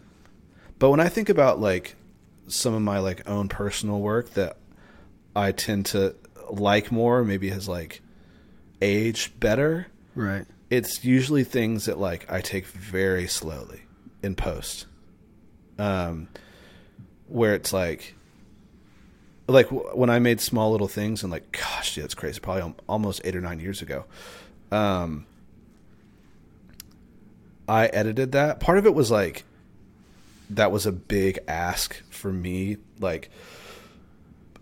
But 0.78 0.90
when 0.90 1.00
I 1.00 1.08
think 1.08 1.28
about 1.28 1.60
like 1.60 1.96
some 2.46 2.74
of 2.74 2.82
my 2.82 2.98
like 2.98 3.28
own 3.28 3.48
personal 3.48 4.00
work 4.00 4.30
that 4.34 4.56
I 5.36 5.52
tend 5.52 5.86
to 5.86 6.14
like 6.50 6.90
more, 6.92 7.24
maybe 7.24 7.50
has 7.50 7.68
like 7.68 8.00
aged 8.80 9.38
better, 9.40 9.86
Right. 10.14 10.46
it's 10.70 11.04
usually 11.04 11.44
things 11.44 11.86
that 11.86 11.98
like 11.98 12.30
I 12.30 12.40
take 12.40 12.66
very 12.66 13.26
slowly 13.26 13.82
in 14.22 14.34
post. 14.34 14.86
Um 15.78 16.28
where 17.28 17.54
it's 17.54 17.72
like 17.72 18.14
like 19.46 19.66
when 19.70 20.10
I 20.10 20.18
made 20.18 20.40
small 20.40 20.72
little 20.72 20.88
things 20.88 21.22
and 21.22 21.30
like 21.32 21.52
gosh, 21.52 21.96
yeah, 21.96 22.02
that's 22.02 22.14
crazy. 22.14 22.40
Probably 22.40 22.74
almost 22.88 23.20
8 23.24 23.34
or 23.36 23.40
9 23.40 23.60
years 23.60 23.82
ago. 23.82 24.04
Um 24.70 25.26
I 27.68 27.86
edited 27.86 28.32
that. 28.32 28.60
Part 28.60 28.78
of 28.78 28.86
it 28.86 28.94
was 28.94 29.10
like 29.10 29.44
that 30.50 30.72
was 30.72 30.86
a 30.86 30.92
big 30.92 31.38
ask 31.46 32.02
for 32.10 32.32
me 32.32 32.78
like 33.00 33.30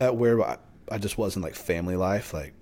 at 0.01 0.17
where 0.17 0.43
I, 0.43 0.59
I 0.91 0.99
just 0.99 1.17
was 1.17 1.37
in 1.37 1.43
like 1.43 1.55
family 1.55 1.97
life 1.97 2.35
like 2.35 2.53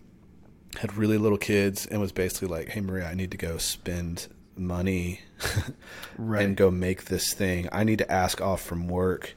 had 0.78 0.94
really 0.96 1.18
little 1.18 1.38
kids 1.38 1.86
and 1.86 2.00
was 2.00 2.12
basically 2.12 2.48
like 2.48 2.68
hey 2.68 2.80
maria 2.80 3.06
i 3.08 3.14
need 3.14 3.30
to 3.30 3.36
go 3.36 3.56
spend 3.56 4.28
money 4.56 5.20
Right. 6.18 6.44
and 6.44 6.56
go 6.56 6.70
make 6.70 7.06
this 7.06 7.32
thing 7.32 7.68
i 7.72 7.82
need 7.82 7.98
to 7.98 8.12
ask 8.12 8.40
off 8.40 8.60
from 8.60 8.88
work 8.88 9.34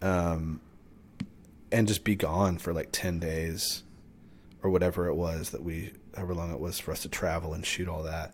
um, 0.00 0.60
and 1.72 1.88
just 1.88 2.04
be 2.04 2.14
gone 2.14 2.58
for 2.58 2.72
like 2.72 2.90
10 2.92 3.18
days 3.18 3.82
or 4.62 4.70
whatever 4.70 5.08
it 5.08 5.14
was 5.14 5.50
that 5.50 5.64
we 5.64 5.92
however 6.14 6.34
long 6.34 6.52
it 6.52 6.60
was 6.60 6.78
for 6.78 6.92
us 6.92 7.02
to 7.02 7.08
travel 7.08 7.52
and 7.52 7.66
shoot 7.66 7.88
all 7.88 8.04
that 8.04 8.32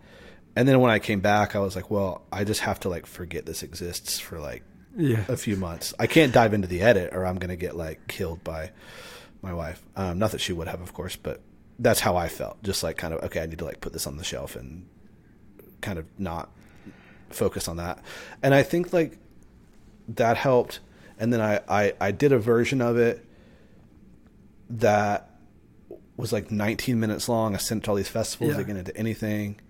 and 0.57 0.67
then 0.69 0.81
when 0.81 0.91
i 0.91 0.99
came 0.99 1.21
back 1.21 1.55
i 1.55 1.59
was 1.59 1.77
like 1.77 1.91
well 1.91 2.23
i 2.33 2.43
just 2.45 2.61
have 2.61 2.79
to 2.81 2.89
like 2.89 3.07
forget 3.07 3.47
this 3.47 3.63
exists 3.63 4.19
for 4.19 4.39
like 4.41 4.63
Yeah. 4.97 5.25
a 5.29 5.37
few 5.37 5.57
months. 5.57 5.95
I 6.01 6.07
can't 6.09 6.33
dive 6.33 6.53
into 6.53 6.67
the 6.67 6.81
edit 6.83 7.15
or 7.15 7.25
I'm 7.25 7.39
going 7.39 7.51
to 7.51 7.57
get 7.67 7.77
like 7.77 8.09
killed 8.09 8.43
by 8.43 8.73
my 9.41 9.55
wife. 9.55 9.81
Um, 9.95 10.19
not 10.19 10.33
that 10.33 10.41
she 10.41 10.53
would 10.53 10.67
have, 10.67 10.81
of 10.83 10.93
course, 10.93 11.15
but 11.15 11.41
that's 11.79 12.01
how 12.01 12.17
I 12.17 12.29
felt. 12.29 12.61
Just 12.65 12.83
like 12.83 12.97
kind 12.97 13.15
of, 13.15 13.23
okay, 13.27 13.41
I 13.41 13.47
need 13.47 13.61
to 13.61 13.65
like 13.65 13.81
put 13.81 13.93
this 13.93 14.07
on 14.09 14.17
the 14.17 14.25
shelf 14.25 14.57
and 14.57 14.87
kind 15.81 15.97
of 15.99 16.07
not 16.19 16.51
focus 17.31 17.69
on 17.69 17.77
that. 17.77 18.03
And 18.43 18.53
I 18.53 18.65
think 18.65 18.93
like 18.93 19.17
that 20.17 20.37
helped. 20.37 20.81
And 21.21 21.33
then 21.33 21.41
I, 21.41 21.61
I, 21.69 21.93
I 22.01 22.11
did 22.11 22.33
a 22.33 22.39
version 22.41 22.83
of 22.83 22.97
it 22.99 23.25
that 24.71 25.31
was 26.17 26.33
like 26.33 26.51
19 26.51 26.99
minutes 26.99 27.29
long. 27.29 27.55
I 27.55 27.59
sent 27.59 27.83
it 27.83 27.85
to 27.85 27.91
all 27.91 27.97
these 27.97 28.09
festivals 28.09 28.57
Yeah. 28.57 28.63
get 28.65 28.77
into 28.77 28.97
anything. 28.97 29.61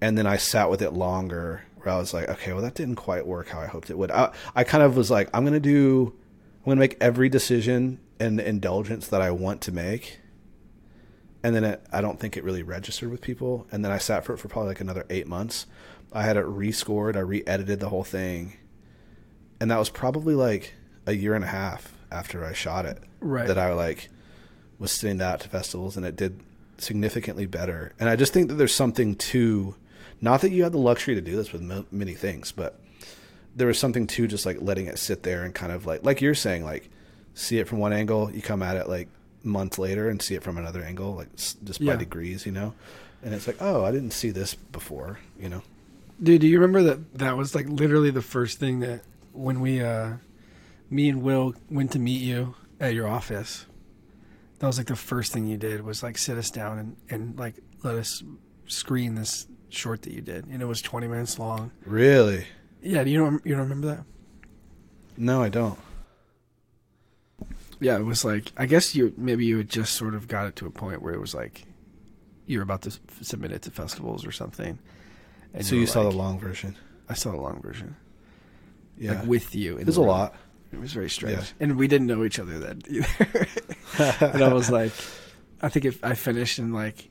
And 0.00 0.16
then 0.16 0.26
I 0.26 0.36
sat 0.36 0.70
with 0.70 0.82
it 0.82 0.92
longer 0.92 1.62
where 1.76 1.94
I 1.94 1.98
was 1.98 2.14
like, 2.14 2.28
okay, 2.28 2.52
well, 2.52 2.62
that 2.62 2.74
didn't 2.74 2.96
quite 2.96 3.26
work 3.26 3.48
how 3.48 3.60
I 3.60 3.66
hoped 3.66 3.90
it 3.90 3.98
would. 3.98 4.10
I, 4.10 4.32
I 4.54 4.64
kind 4.64 4.82
of 4.82 4.96
was 4.96 5.10
like, 5.10 5.28
I'm 5.34 5.44
going 5.44 5.54
to 5.54 5.60
do, 5.60 6.14
I'm 6.60 6.64
going 6.64 6.76
to 6.76 6.80
make 6.80 6.96
every 7.00 7.28
decision 7.28 8.00
and 8.18 8.40
indulgence 8.40 9.08
that 9.08 9.22
I 9.22 9.30
want 9.30 9.60
to 9.62 9.72
make. 9.72 10.20
And 11.42 11.54
then 11.54 11.64
it, 11.64 11.86
I 11.90 12.00
don't 12.02 12.20
think 12.20 12.36
it 12.36 12.44
really 12.44 12.62
registered 12.62 13.10
with 13.10 13.22
people. 13.22 13.66
And 13.72 13.84
then 13.84 13.92
I 13.92 13.98
sat 13.98 14.24
for 14.24 14.34
it 14.34 14.38
for 14.38 14.48
probably 14.48 14.68
like 14.68 14.80
another 14.80 15.06
eight 15.08 15.26
months. 15.26 15.66
I 16.12 16.22
had 16.22 16.36
it 16.36 16.44
rescored. 16.44 17.16
I 17.16 17.20
re-edited 17.20 17.80
the 17.80 17.88
whole 17.88 18.04
thing. 18.04 18.54
And 19.58 19.70
that 19.70 19.78
was 19.78 19.88
probably 19.88 20.34
like 20.34 20.74
a 21.06 21.12
year 21.12 21.34
and 21.34 21.44
a 21.44 21.48
half 21.48 21.94
after 22.10 22.44
I 22.44 22.52
shot 22.52 22.84
it. 22.84 22.98
Right. 23.20 23.46
That 23.46 23.58
I 23.58 23.72
like 23.72 24.10
was 24.78 24.92
sending 24.92 25.18
that 25.18 25.34
out 25.34 25.40
to 25.40 25.48
festivals 25.48 25.96
and 25.96 26.04
it 26.04 26.16
did 26.16 26.40
significantly 26.78 27.46
better. 27.46 27.92
And 27.98 28.08
I 28.08 28.16
just 28.16 28.32
think 28.32 28.48
that 28.48 28.54
there's 28.54 28.74
something 28.74 29.14
to, 29.16 29.74
not 30.20 30.40
that 30.42 30.50
you 30.52 30.62
have 30.64 30.72
the 30.72 30.78
luxury 30.78 31.14
to 31.14 31.20
do 31.20 31.36
this 31.36 31.52
with 31.52 31.62
mo- 31.62 31.86
many 31.90 32.14
things, 32.14 32.52
but 32.52 32.80
there 33.56 33.66
was 33.66 33.78
something 33.78 34.06
to 34.06 34.26
just 34.26 34.46
like 34.46 34.58
letting 34.60 34.86
it 34.86 34.98
sit 34.98 35.22
there 35.22 35.42
and 35.44 35.54
kind 35.54 35.72
of 35.72 35.86
like, 35.86 36.04
like 36.04 36.20
you're 36.20 36.34
saying, 36.34 36.64
like 36.64 36.88
see 37.34 37.58
it 37.58 37.68
from 37.68 37.78
one 37.78 37.92
angle, 37.92 38.30
you 38.32 38.42
come 38.42 38.62
at 38.62 38.76
it 38.76 38.88
like 38.88 39.08
a 39.44 39.48
month 39.48 39.78
later 39.78 40.08
and 40.08 40.20
see 40.22 40.34
it 40.34 40.42
from 40.42 40.58
another 40.58 40.82
angle, 40.82 41.14
like 41.14 41.34
just 41.36 41.78
by 41.80 41.92
Yeah. 41.92 41.96
degrees, 41.96 42.46
you 42.46 42.52
know? 42.52 42.74
And 43.22 43.34
it's 43.34 43.46
like, 43.46 43.56
oh, 43.60 43.84
I 43.84 43.90
didn't 43.92 44.12
see 44.12 44.30
this 44.30 44.54
before, 44.54 45.18
you 45.38 45.48
know? 45.48 45.62
Dude, 46.22 46.40
do 46.42 46.46
you 46.46 46.58
remember 46.60 46.82
that 46.84 47.14
that 47.18 47.36
was 47.36 47.54
like 47.54 47.66
literally 47.68 48.10
the 48.10 48.22
first 48.22 48.58
thing 48.58 48.80
that 48.80 49.00
when 49.32 49.60
we 49.60 49.80
uh 49.82 50.14
me 50.90 51.08
and 51.08 51.22
Will 51.22 51.54
went 51.70 51.92
to 51.92 51.98
meet 51.98 52.20
you 52.20 52.54
at 52.80 52.94
your 52.94 53.06
office. 53.08 53.66
That 54.58 54.66
was 54.66 54.76
like 54.76 54.88
the 54.88 54.96
first 54.96 55.32
thing 55.32 55.46
you 55.46 55.56
did 55.56 55.82
was 55.82 56.02
like 56.02 56.18
sit 56.18 56.36
us 56.36 56.50
down 56.50 56.78
and, 56.78 56.96
and 57.08 57.38
like 57.38 57.54
let 57.82 57.94
us 57.94 58.22
screen 58.66 59.14
this 59.14 59.46
short 59.72 60.02
that 60.02 60.12
you 60.12 60.20
did. 60.20 60.46
And 60.46 60.60
it 60.62 60.66
was 60.66 60.80
20 60.82 61.06
minutes 61.08 61.38
long. 61.38 61.70
Really? 61.84 62.46
Yeah, 62.82 63.04
do 63.04 63.10
you 63.10 63.18
don't 63.18 63.44
you 63.46 63.52
don't 63.52 63.62
remember 63.68 63.86
that? 63.88 64.04
No, 65.16 65.42
I 65.42 65.48
don't. 65.48 65.78
Yeah, 67.80 67.96
it 67.98 68.04
was 68.04 68.24
like 68.24 68.52
I 68.56 68.66
guess 68.66 68.94
you 68.94 69.12
maybe 69.16 69.46
you 69.46 69.58
had 69.58 69.68
just 69.68 69.94
sort 69.94 70.14
of 70.14 70.28
got 70.28 70.46
it 70.46 70.56
to 70.56 70.66
a 70.66 70.70
point 70.70 71.02
where 71.02 71.14
it 71.14 71.20
was 71.20 71.34
like 71.34 71.64
you 72.46 72.58
were 72.58 72.62
about 72.62 72.82
to 72.82 72.98
submit 73.22 73.52
it 73.52 73.62
to 73.62 73.70
festivals 73.70 74.26
or 74.26 74.32
something. 74.32 74.78
And 75.54 75.64
so 75.64 75.74
you 75.74 75.82
were 75.82 75.86
saw 75.86 76.02
like- 76.02 76.12
the 76.12 76.18
long 76.18 76.38
version. 76.38 76.76
I 77.08 77.14
saw 77.14 77.30
the 77.32 77.38
long 77.38 77.60
version. 77.60 77.96
Yeah. 78.98 79.14
Like 79.20 79.26
with 79.26 79.54
you. 79.54 79.78
it 79.78 79.86
was 79.86 79.96
a 79.96 80.02
lot. 80.02 80.34
It 80.72 80.78
was 80.78 80.92
very 80.92 81.10
strange, 81.10 81.38
Yeah. 81.38 81.44
and 81.58 81.76
we 81.76 81.88
didn't 81.88 82.06
know 82.06 82.22
each 82.22 82.38
other 82.38 82.58
then 82.60 82.82
either. 82.88 83.48
and 84.20 84.44
I 84.44 84.52
was 84.52 84.70
like, 84.78 84.92
I 85.60 85.68
think 85.68 85.84
if 85.84 86.04
I 86.04 86.14
finished 86.14 86.60
and 86.60 86.72
like, 86.72 87.08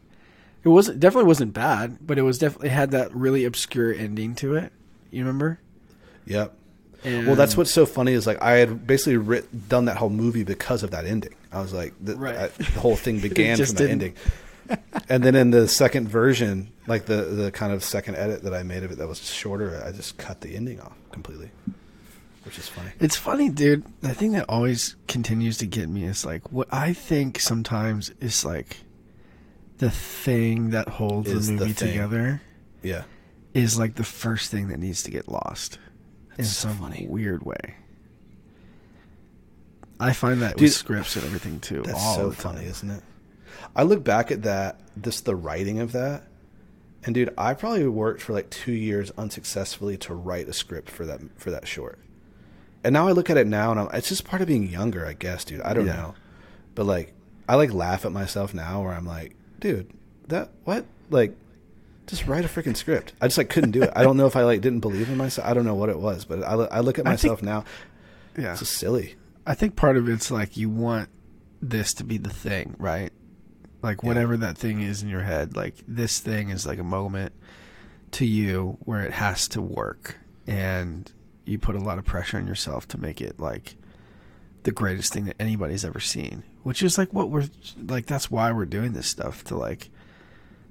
it 0.64 0.70
wasn't 0.70 1.00
definitely 1.00 1.28
wasn't 1.28 1.54
bad, 1.54 1.98
but 2.06 2.18
it 2.18 2.24
was 2.24 2.38
definitely 2.38 2.70
had 2.70 2.92
that 2.92 3.14
really 3.16 3.46
obscure 3.46 3.94
ending 3.94 4.36
to 4.36 4.56
it. 4.56 4.72
You 5.12 5.22
remember? 5.24 5.60
Yep. 6.26 6.54
And 7.04 7.28
Well, 7.28 7.36
that's 7.36 7.56
what's 7.56 7.72
so 7.72 7.86
funny 7.86 8.12
is 8.12 8.28
like 8.28 8.42
I 8.42 8.58
had 8.58 8.86
basically 8.86 9.18
writ- 9.18 9.70
done 9.70 9.86
that 9.86 9.98
whole 9.98 10.10
movie 10.10 10.44
because 10.44 10.84
of 10.84 10.92
that 10.92 11.06
ending. 11.06 11.34
I 11.52 11.62
was 11.62 11.74
like, 11.74 11.94
the, 12.02 12.16
Right. 12.18 12.36
I- 12.38 12.48
the 12.48 12.80
whole 12.80 12.96
thing 12.98 13.20
began 13.22 13.56
from 13.58 13.66
that 13.68 13.76
didn't- 13.78 13.92
ending. 13.92 14.14
and 15.08 15.24
then 15.24 15.34
in 15.34 15.50
the 15.52 15.68
second 15.68 16.08
version, 16.10 16.70
like 16.88 17.06
the 17.06 17.24
the 17.24 17.52
kind 17.52 17.74
of 17.74 17.84
second 17.84 18.16
edit 18.18 18.44
that 18.44 18.54
I 18.54 18.62
made 18.64 18.84
of 18.84 18.92
it 18.92 18.98
that 19.00 19.08
was 19.08 19.20
shorter, 19.20 19.82
I 19.84 19.92
just 19.92 20.18
cut 20.18 20.42
the 20.42 20.56
ending 20.56 20.80
off 20.80 20.94
completely, 21.12 21.50
which 22.44 22.60
is 22.60 22.68
funny. 22.68 22.92
It's 23.00 23.16
funny, 23.16 23.50
dude. 23.50 23.84
The 24.02 24.14
thing 24.14 24.34
that 24.34 24.46
always 24.48 24.96
continues 25.08 25.58
to 25.60 25.66
get 25.66 25.90
me 25.90 26.04
is 26.04 26.24
like 26.24 26.52
what 26.52 26.68
I 26.72 26.94
think 26.94 27.40
sometimes 27.40 28.12
is 28.20 28.46
like 28.46 28.78
the 29.80 29.90
thing 29.92 30.70
that 30.72 30.88
holds 30.88 31.30
the 31.30 31.40
the 31.40 31.52
movie 31.60 31.74
thing. 31.74 31.88
together 31.90 32.42
Yeah. 32.84 33.04
is 33.54 33.78
like 33.80 33.96
the 33.96 34.04
first 34.04 34.52
thing 34.52 34.68
that 34.70 34.78
needs 34.80 35.04
to 35.04 35.12
get 35.12 35.28
lost 35.28 35.80
in 36.38 36.46
so 36.46 36.70
some 36.70 36.78
funny. 36.78 37.08
weird 37.10 37.44
way. 37.44 37.76
I 40.00 40.14
find 40.14 40.42
that 40.42 40.56
Dude, 40.56 40.64
with 40.68 40.74
scripts 40.74 41.16
and 41.16 41.26
everything 41.26 41.60
too. 41.60 41.82
That's 41.84 42.16
so 42.16 42.30
the 42.30 42.36
funny, 42.36 42.66
isn't 42.66 42.90
it? 42.90 43.04
I 43.76 43.84
look 43.84 44.04
back 44.04 44.32
at 44.32 44.44
that, 44.44 44.80
just 45.02 45.26
the 45.26 45.36
writing 45.36 45.80
of 45.80 45.92
that, 45.92 46.24
and 47.04 47.14
dude, 47.14 47.34
I 47.38 47.54
probably 47.54 47.86
worked 47.88 48.22
for 48.22 48.34
like 48.34 48.50
two 48.50 48.72
years 48.72 49.12
unsuccessfully 49.18 49.98
to 49.98 50.14
write 50.14 50.48
a 50.48 50.54
script 50.54 50.90
for 50.90 51.06
that 51.06 51.20
for 51.38 51.52
that 51.52 51.68
short. 51.68 52.00
And 52.84 52.94
now 52.94 53.08
I 53.10 53.12
look 53.12 53.30
at 53.30 53.36
it 53.36 53.48
now, 53.48 53.72
and 53.72 53.80
I'm, 53.82 53.90
it's 53.94 54.08
just 54.08 54.24
part 54.24 54.42
of 54.42 54.48
being 54.48 54.70
younger, 54.70 55.06
I 55.06 55.14
guess, 55.14 55.44
dude. 55.44 55.62
I 55.62 55.74
don't 55.74 55.86
Yeah. 55.86 55.96
know, 55.98 56.16
but 56.76 56.86
like, 56.86 57.14
I 57.50 57.56
like 57.56 57.74
laugh 57.74 58.06
at 58.06 58.14
myself 58.14 58.54
now, 58.54 58.82
where 58.84 58.94
I'm 58.94 59.06
like, 59.06 59.36
dude, 59.60 59.92
that 60.28 60.50
what 60.64 60.86
like. 61.10 61.36
Just 62.08 62.26
write 62.26 62.44
a 62.44 62.48
freaking 62.48 62.76
script. 62.76 63.14
I 63.22 63.28
just 63.28 63.38
like 63.38 63.50
couldn't 63.50 63.70
do 63.70 63.84
it. 63.84 63.92
I 63.96 64.02
don't 64.02 64.18
know 64.18 64.26
if 64.26 64.36
I 64.36 64.42
like 64.44 64.62
didn't 64.62 64.80
believe 64.80 65.10
in 65.10 65.18
myself. 65.18 65.48
I 65.48 65.54
don't 65.54 65.64
know 65.66 65.76
what 65.76 65.90
it 65.90 66.00
was, 66.00 66.26
but 66.26 66.42
I, 66.42 66.54
I 66.54 66.80
look 66.80 66.98
at 66.98 67.06
I 67.06 67.16
think- 67.16 67.24
myself 67.34 67.44
now. 67.44 67.66
Yeah, 68.36 68.52
It's 68.52 68.62
just 68.62 68.74
silly. 68.80 69.16
I 69.46 69.54
think 69.54 69.76
part 69.76 69.96
of 69.96 70.10
it's 70.10 70.32
like 70.32 70.58
you 70.58 70.70
want 70.70 71.10
this 71.62 71.94
to 71.96 72.04
be 72.04 72.18
the 72.18 72.30
thing, 72.32 72.76
right? 72.80 73.12
Like 73.84 74.02
Yeah. 74.02 74.08
whatever 74.08 74.38
that 74.38 74.58
thing 74.58 74.82
is 74.82 75.04
in 75.04 75.10
your 75.10 75.22
head, 75.22 75.56
like 75.56 75.76
this 75.88 76.20
thing 76.20 76.50
is 76.50 76.66
like 76.66 76.80
a 76.80 76.84
moment 76.84 77.34
to 78.14 78.26
you 78.26 78.78
where 78.86 79.02
it 79.04 79.12
has 79.14 79.48
to 79.50 79.62
work, 79.62 80.18
and 80.48 81.12
you 81.46 81.60
put 81.60 81.76
a 81.76 81.80
lot 81.80 82.00
of 82.00 82.06
pressure 82.06 82.38
on 82.38 82.48
yourself 82.48 82.88
to 82.88 82.98
make 83.00 83.22
it 83.22 83.40
like 83.40 83.76
the 84.64 84.72
greatest 84.72 85.14
thing 85.14 85.26
that 85.26 85.36
anybody's 85.40 85.86
ever 85.86 86.00
seen. 86.00 86.42
Which 86.64 86.84
is 86.84 86.98
like 86.98 87.14
what 87.14 87.30
we're 87.30 87.48
like. 87.88 88.06
That's 88.06 88.30
why 88.30 88.52
we're 88.52 88.66
doing 88.66 88.94
this 88.94 89.08
stuff 89.08 89.44
to 89.46 89.58
like 89.58 89.90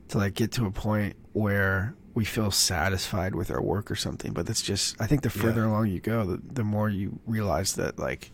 to 0.09 0.19
like 0.19 0.35
get 0.35 0.53
to 0.53 0.67
a 0.67 0.71
point 0.71 1.17
where 1.33 1.95
we 2.15 2.25
feel 2.25 2.51
satisfied 2.51 3.35
with 3.35 3.51
our 3.51 3.63
work 3.63 3.91
or 3.91 3.95
something. 3.97 4.33
But 4.33 4.47
that's 4.47 4.63
just 4.63 5.01
I 5.01 5.07
think 5.07 5.23
the 5.23 5.31
further 5.31 5.63
Yeah. 5.63 5.69
along 5.69 5.89
you 5.89 6.01
go, 6.01 6.25
the, 6.25 6.41
the 6.53 6.65
more 6.65 6.89
you 6.91 7.19
realize 7.27 7.75
that 7.75 7.99
like 7.99 8.31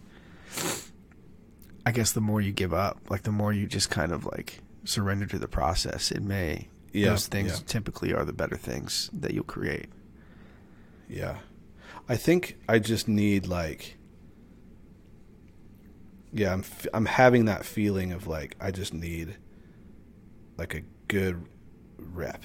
I 1.86 1.92
guess 1.92 2.12
the 2.12 2.20
more 2.20 2.40
you 2.40 2.52
give 2.52 2.72
up, 2.72 2.98
like 3.10 3.22
the 3.22 3.32
more 3.32 3.52
you 3.52 3.66
just 3.66 3.90
kind 3.90 4.12
of 4.12 4.24
like 4.26 4.60
surrender 4.84 5.26
to 5.26 5.38
the 5.38 5.48
process. 5.48 6.10
It 6.10 6.22
may 6.22 6.68
Yeah, 6.92 7.10
those 7.10 7.26
things 7.28 7.50
yeah. 7.52 7.64
typically 7.66 8.12
are 8.14 8.24
the 8.24 8.32
better 8.32 8.56
things 8.56 9.10
that 9.12 9.32
you'll 9.34 9.44
create. 9.44 9.88
Yeah. 11.08 11.38
I 12.08 12.16
think 12.16 12.56
I 12.68 12.78
just 12.78 13.06
need 13.08 13.46
like 13.46 13.96
Yeah, 16.34 16.52
I'm 16.52 16.60
f- 16.60 16.86
I'm 16.92 17.06
having 17.06 17.44
that 17.46 17.64
feeling 17.64 18.12
of 18.12 18.26
like 18.26 18.56
I 18.60 18.70
just 18.70 18.92
need 18.92 19.36
like 20.58 20.74
a 20.74 20.82
good 21.08 21.44
rep. 21.98 22.42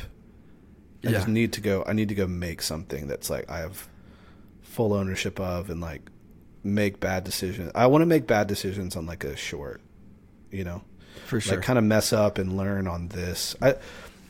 I 1.06 1.12
just 1.12 1.28
need 1.28 1.54
to 1.54 1.62
go 1.62 1.84
I 1.88 1.94
need 1.94 2.10
to 2.10 2.16
go 2.16 2.28
make 2.28 2.62
something 2.62 3.08
that's 3.08 3.30
like 3.30 3.50
I 3.50 3.60
have 3.60 3.88
full 4.62 4.94
ownership 4.94 5.40
of 5.40 5.70
and 5.70 5.82
like 5.82 6.10
make 6.64 7.00
bad 7.00 7.24
decisions. 7.24 7.72
I 7.74 7.88
want 7.88 8.02
to 8.04 8.06
make 8.06 8.28
bad 8.28 8.48
decisions 8.48 8.96
on 8.96 9.06
like 9.06 9.24
a 9.24 9.36
short, 9.36 9.82
you 10.52 10.64
know. 10.64 10.84
For 11.26 11.40
sure. 11.40 11.56
Like 11.56 11.66
kind 11.66 11.80
of 11.80 11.86
mess 11.86 12.14
up 12.14 12.38
and 12.38 12.58
learn 12.58 12.88
on 12.88 13.08
this. 13.10 13.56
I 13.62 13.76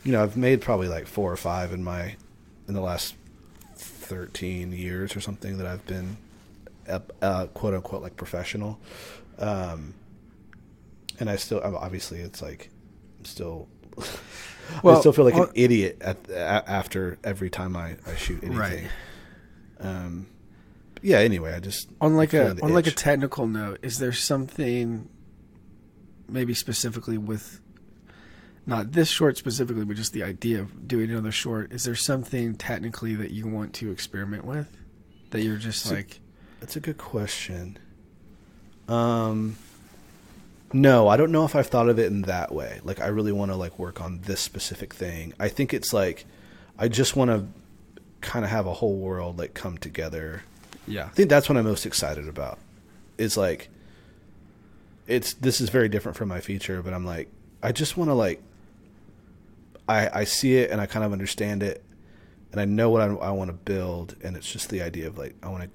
you 0.04 0.12
know, 0.12 0.22
I've 0.22 0.36
made 0.36 0.62
probably 0.62 0.88
like 0.88 1.06
4 1.06 1.30
or 1.32 1.36
5 1.36 1.72
in 1.72 1.84
my 1.84 2.16
in 2.66 2.74
the 2.74 2.80
last 2.80 3.14
13 3.74 4.72
years 4.72 5.14
or 5.14 5.20
something 5.20 5.58
that 5.58 5.66
I've 5.66 5.84
been 5.86 6.16
uh, 6.88 7.00
uh, 7.20 7.46
quote 7.48 7.74
unquote 7.74 8.02
like 8.02 8.16
professional. 8.16 8.78
Um, 9.40 9.94
and 11.18 11.28
I 11.28 11.36
still, 11.36 11.60
obviously, 11.62 12.20
it's 12.20 12.40
like, 12.42 12.70
I'm 13.18 13.24
still, 13.24 13.68
Well, 14.82 14.96
I 14.96 15.00
still 15.00 15.12
feel 15.12 15.24
like 15.24 15.34
an 15.34 15.48
idiot 15.54 15.98
at, 16.00 16.30
after 16.30 17.18
every 17.24 17.50
time 17.50 17.76
I, 17.76 17.96
I 18.06 18.14
shoot 18.16 18.42
anything. 18.42 18.56
Right. 18.56 18.84
Um, 19.78 20.26
yeah. 21.02 21.18
Anyway, 21.18 21.52
I 21.52 21.60
just 21.60 21.88
on 22.00 22.16
like 22.16 22.34
a 22.34 22.50
on 22.62 22.72
like 22.72 22.86
a 22.86 22.92
technical 22.92 23.46
note, 23.46 23.78
is 23.82 23.98
there 23.98 24.12
something 24.12 25.08
maybe 26.28 26.54
specifically 26.54 27.18
with 27.18 27.60
not 28.66 28.92
this 28.92 29.08
short 29.08 29.36
specifically, 29.36 29.84
but 29.84 29.96
just 29.96 30.12
the 30.12 30.22
idea 30.22 30.60
of 30.60 30.86
doing 30.86 31.10
another 31.10 31.32
short? 31.32 31.72
Is 31.72 31.84
there 31.84 31.94
something 31.94 32.54
technically 32.54 33.14
that 33.16 33.30
you 33.30 33.46
want 33.48 33.74
to 33.74 33.90
experiment 33.90 34.44
with 34.44 34.68
that 35.30 35.42
you're 35.42 35.56
just 35.56 35.90
like 35.90 36.20
That's 36.60 36.76
a 36.76 36.80
good 36.80 36.98
question. 36.98 37.78
Um, 38.88 39.56
no, 40.72 41.08
I 41.08 41.16
don't 41.16 41.32
know 41.32 41.44
if 41.44 41.54
I've 41.56 41.66
thought 41.66 41.88
of 41.88 41.98
it 41.98 42.06
in 42.06 42.22
that 42.22 42.52
way. 42.52 42.80
Like, 42.84 43.00
I 43.00 43.06
really 43.06 43.32
want 43.32 43.50
to 43.50 43.56
like 43.56 43.78
work 43.78 44.00
on 44.00 44.20
this 44.22 44.40
specific 44.40 44.94
thing. 44.94 45.34
I 45.38 45.48
think 45.48 45.74
it's 45.74 45.92
like, 45.92 46.26
I 46.78 46.88
just 46.88 47.16
want 47.16 47.30
to 47.30 47.46
kind 48.20 48.44
of 48.44 48.50
have 48.50 48.66
a 48.66 48.74
whole 48.74 48.96
world 48.96 49.38
like 49.38 49.54
come 49.54 49.78
together. 49.78 50.42
yeah 50.86 51.06
I 51.06 51.08
think 51.08 51.30
that's 51.30 51.48
what 51.48 51.56
I'm 51.56 51.64
most 51.64 51.86
excited 51.86 52.28
about. 52.28 52.58
Is 53.18 53.36
like, 53.36 53.68
it's 55.06 55.34
this 55.34 55.60
is 55.60 55.70
very 55.70 55.88
different 55.88 56.16
from 56.16 56.28
my 56.28 56.40
feature, 56.40 56.82
but 56.82 56.92
I'm 56.94 57.04
like, 57.04 57.28
I 57.62 57.72
just 57.72 57.96
want 57.96 58.10
to 58.10 58.14
like, 58.14 58.42
I 59.88 60.20
I 60.20 60.24
see 60.24 60.56
it 60.56 60.70
and 60.70 60.80
I 60.80 60.86
kind 60.86 61.04
of 61.04 61.12
understand 61.12 61.62
it, 61.62 61.82
and 62.52 62.60
I 62.60 62.64
know 62.64 62.90
what 62.90 63.02
I, 63.02 63.06
I 63.06 63.30
want 63.32 63.48
to 63.48 63.54
build, 63.54 64.16
and 64.22 64.36
it's 64.36 64.50
just 64.50 64.68
the 64.70 64.82
idea 64.82 65.08
of 65.08 65.18
like 65.18 65.34
I 65.42 65.48
want 65.48 65.64
to, 65.64 65.70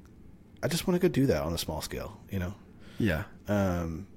I 0.64 0.68
just 0.68 0.88
want 0.88 1.00
to 1.00 1.08
go 1.08 1.12
do 1.12 1.26
that 1.28 1.44
on 1.44 1.54
a 1.54 1.58
small 1.58 1.82
scale, 1.82 2.18
you 2.32 2.40
know, 2.40 2.54
yeah 2.98 3.24
um, 3.48 4.08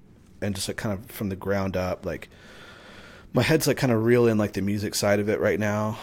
and 0.40 0.54
just 0.54 0.68
like 0.68 0.76
kind 0.76 0.99
of 0.99 1.11
from 1.11 1.28
the 1.28 1.37
ground 1.37 1.76
up, 1.76 2.06
like 2.06 2.28
my 3.32 3.42
head's 3.42 3.66
like 3.66 3.76
kind 3.76 3.92
of 3.92 4.04
real 4.04 4.26
in 4.26 4.38
like 4.38 4.52
the 4.52 4.62
music 4.62 4.94
side 4.94 5.20
of 5.20 5.28
it 5.28 5.40
right 5.40 5.58
now. 5.58 5.99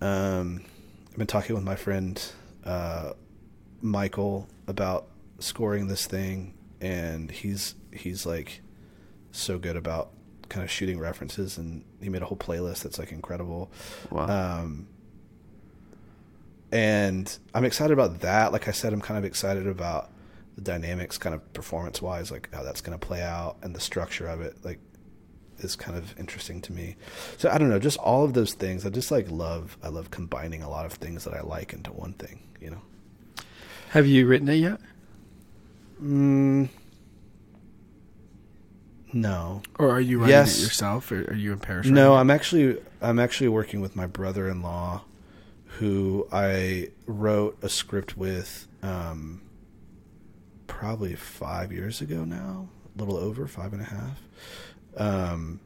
Um, 0.00 0.64
I've 1.10 1.18
been 1.18 1.26
talking 1.26 1.54
with 1.54 1.64
my 1.64 1.76
friend 1.76 2.22
uh, 2.64 3.12
Michael 3.82 4.48
about 4.66 5.08
scoring 5.38 5.88
this 5.88 6.06
thing, 6.06 6.54
and 6.80 7.30
he's 7.30 7.74
he's 7.92 8.24
like 8.24 8.62
so 9.32 9.58
good 9.58 9.76
about 9.76 10.10
kind 10.48 10.64
of 10.64 10.70
shooting 10.70 10.98
references, 10.98 11.58
and 11.58 11.84
he 12.00 12.08
made 12.08 12.22
a 12.22 12.26
whole 12.26 12.38
playlist 12.38 12.82
that's 12.82 12.98
like 12.98 13.12
incredible. 13.12 13.70
wow 14.10 14.60
Um, 14.60 14.88
and 16.72 17.36
I'm 17.52 17.64
excited 17.64 17.92
about 17.92 18.20
that. 18.20 18.52
Like 18.52 18.68
I 18.68 18.70
said, 18.70 18.92
I'm 18.92 19.00
kind 19.00 19.18
of 19.18 19.24
excited 19.24 19.66
about 19.66 20.10
the 20.62 20.72
dynamics, 20.72 21.18
kind 21.18 21.34
of 21.34 21.52
performance 21.52 22.00
wise, 22.02 22.30
like 22.30 22.48
how 22.52 22.62
that's 22.62 22.80
going 22.80 22.98
to 22.98 23.06
play 23.06 23.22
out, 23.22 23.56
and 23.62 23.74
the 23.74 23.80
structure 23.80 24.26
of 24.26 24.40
it, 24.40 24.56
like 24.64 24.78
is 25.58 25.76
kind 25.76 25.96
of 25.98 26.18
interesting 26.18 26.60
to 26.62 26.72
me. 26.72 26.96
So 27.36 27.50
I 27.50 27.58
don't 27.58 27.68
know, 27.68 27.78
just 27.78 27.98
all 27.98 28.24
of 28.24 28.32
those 28.34 28.54
things. 28.54 28.86
I 28.86 28.90
just 28.90 29.10
like 29.10 29.30
love. 29.30 29.76
I 29.82 29.88
love 29.88 30.10
combining 30.10 30.62
a 30.62 30.70
lot 30.70 30.86
of 30.86 30.94
things 30.94 31.24
that 31.24 31.34
I 31.34 31.40
like 31.42 31.72
into 31.72 31.92
one 31.92 32.14
thing. 32.14 32.40
You 32.60 32.70
know. 32.70 32.82
have 33.90 34.06
you 34.06 34.26
written 34.26 34.48
it 34.48 34.54
yet 34.56 34.80
Mm, 36.02 36.68
no. 39.12 39.62
or 39.78 39.90
are 39.90 40.00
you 40.00 40.18
writing 40.18 40.30
Yes. 40.30 40.58
it 40.58 40.62
yourself 40.62 41.10
or 41.12 41.22
are 41.30 41.34
you 41.34 41.52
in 41.52 41.58
Parrish 41.58 41.86
No, 41.88 42.14
I'm 42.14 42.30
actually 42.30 42.78
I'm 43.02 43.18
actually 43.18 43.48
working 43.48 43.80
with 43.80 43.96
my 43.96 44.06
brother-in-law, 44.06 45.02
who 45.78 46.26
I 46.30 46.88
wrote 47.06 47.56
a 47.62 47.68
script 47.70 48.16
with, 48.16 48.66
um, 48.82 49.40
probably 50.80 51.14
five 51.14 51.70
years 51.72 52.00
ago 52.00 52.24
now, 52.24 52.66
a 52.96 52.98
little 52.98 53.18
over 53.18 53.46
five 53.46 53.74
and 53.74 53.82
a 53.82 53.84
half. 53.84 54.18
Um, 54.96 55.60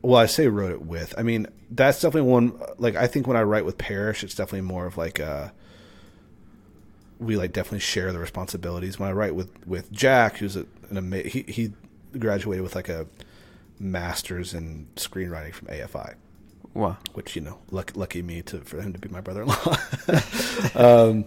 well, 0.00 0.20
I 0.20 0.26
say 0.26 0.46
wrote 0.46 0.70
it 0.70 0.82
with. 0.82 1.12
I 1.18 1.24
mean, 1.24 1.48
that's 1.72 2.00
definitely 2.00 2.30
one. 2.30 2.56
Like, 2.78 2.94
I 2.94 3.08
think 3.08 3.26
when 3.26 3.36
I 3.36 3.42
write 3.42 3.64
with 3.64 3.78
Parrish, 3.78 4.22
it's 4.22 4.36
definitely 4.36 4.60
more 4.60 4.86
of 4.86 4.96
like 4.96 5.18
a. 5.18 5.52
We 7.18 7.36
like 7.36 7.52
definitely 7.52 7.80
share 7.80 8.12
the 8.12 8.20
responsibilities. 8.20 9.00
When 9.00 9.08
I 9.08 9.12
write 9.12 9.34
with 9.34 9.50
with 9.66 9.90
Jack, 9.90 10.36
who's 10.36 10.54
a, 10.54 10.64
an 10.88 10.96
ama- 10.96 11.22
he 11.22 11.42
he 11.48 11.72
graduated 12.16 12.62
with 12.62 12.76
like 12.76 12.88
a 12.88 13.08
master's 13.80 14.54
in 14.54 14.86
screenwriting 14.94 15.52
from 15.52 15.66
AFI? 15.66 16.14
Wow 16.74 16.96
which 17.20 17.36
you 17.36 17.42
know, 17.42 17.58
lucky, 17.70 17.98
lucky 17.98 18.22
me 18.22 18.40
to 18.42 18.58
for 18.60 18.80
him 18.80 18.92
to 18.92 18.98
be 18.98 19.08
my 19.08 19.20
brother-in-law. 19.20 19.76
um, 20.74 21.24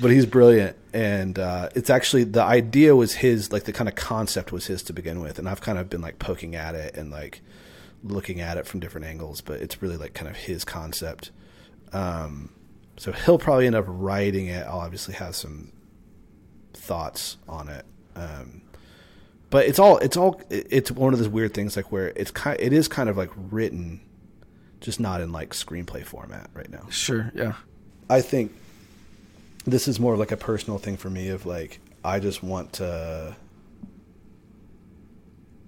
but 0.00 0.10
he's 0.10 0.26
brilliant, 0.26 0.76
and 0.92 1.38
uh, 1.38 1.68
it's 1.74 1.90
actually 1.90 2.24
the 2.24 2.42
idea 2.42 2.96
was 2.96 3.14
his, 3.14 3.52
like 3.52 3.64
the 3.64 3.72
kind 3.72 3.88
of 3.88 3.94
concept 3.94 4.50
was 4.50 4.66
his 4.66 4.82
to 4.84 4.92
begin 4.92 5.20
with, 5.20 5.38
and 5.38 5.48
I've 5.48 5.60
kind 5.60 5.78
of 5.78 5.88
been 5.88 6.00
like 6.00 6.18
poking 6.18 6.56
at 6.56 6.74
it 6.74 6.96
and 6.96 7.10
like 7.10 7.42
looking 8.02 8.40
at 8.40 8.56
it 8.56 8.66
from 8.66 8.80
different 8.80 9.06
angles, 9.06 9.40
but 9.40 9.60
it's 9.60 9.80
really 9.82 9.96
like 9.96 10.14
kind 10.14 10.28
of 10.28 10.36
his 10.36 10.64
concept. 10.64 11.30
Um, 11.92 12.50
so 12.96 13.12
he'll 13.12 13.38
probably 13.38 13.66
end 13.66 13.76
up 13.76 13.84
writing 13.86 14.46
it. 14.46 14.66
I'll 14.66 14.80
obviously 14.80 15.14
have 15.14 15.36
some 15.36 15.72
thoughts 16.72 17.36
on 17.48 17.68
it. 17.68 17.84
Um, 18.16 18.62
but 19.50 19.66
it's 19.66 19.78
all 19.78 19.98
it's 19.98 20.16
all 20.16 20.40
it's 20.50 20.90
one 20.90 21.12
of 21.12 21.18
those 21.18 21.28
weird 21.28 21.54
things 21.54 21.76
like 21.76 21.92
where 21.92 22.08
it's 22.16 22.30
kind 22.30 22.58
it 22.60 22.72
is 22.72 22.88
kind 22.88 23.08
of 23.08 23.16
like 23.16 23.30
written 23.36 24.00
just 24.80 25.00
not 25.00 25.20
in 25.20 25.32
like 25.32 25.50
screenplay 25.50 26.04
format 26.04 26.50
right 26.54 26.70
now. 26.70 26.86
sure 26.90 27.30
yeah 27.34 27.54
I 28.08 28.22
think 28.22 28.52
this 29.66 29.86
is 29.86 30.00
more 30.00 30.14
of 30.14 30.18
like 30.18 30.32
a 30.32 30.36
personal 30.36 30.78
thing 30.78 30.96
for 30.96 31.10
me 31.10 31.28
of 31.28 31.46
like 31.46 31.80
I 32.04 32.18
just 32.18 32.42
want 32.42 32.74
to 32.74 33.36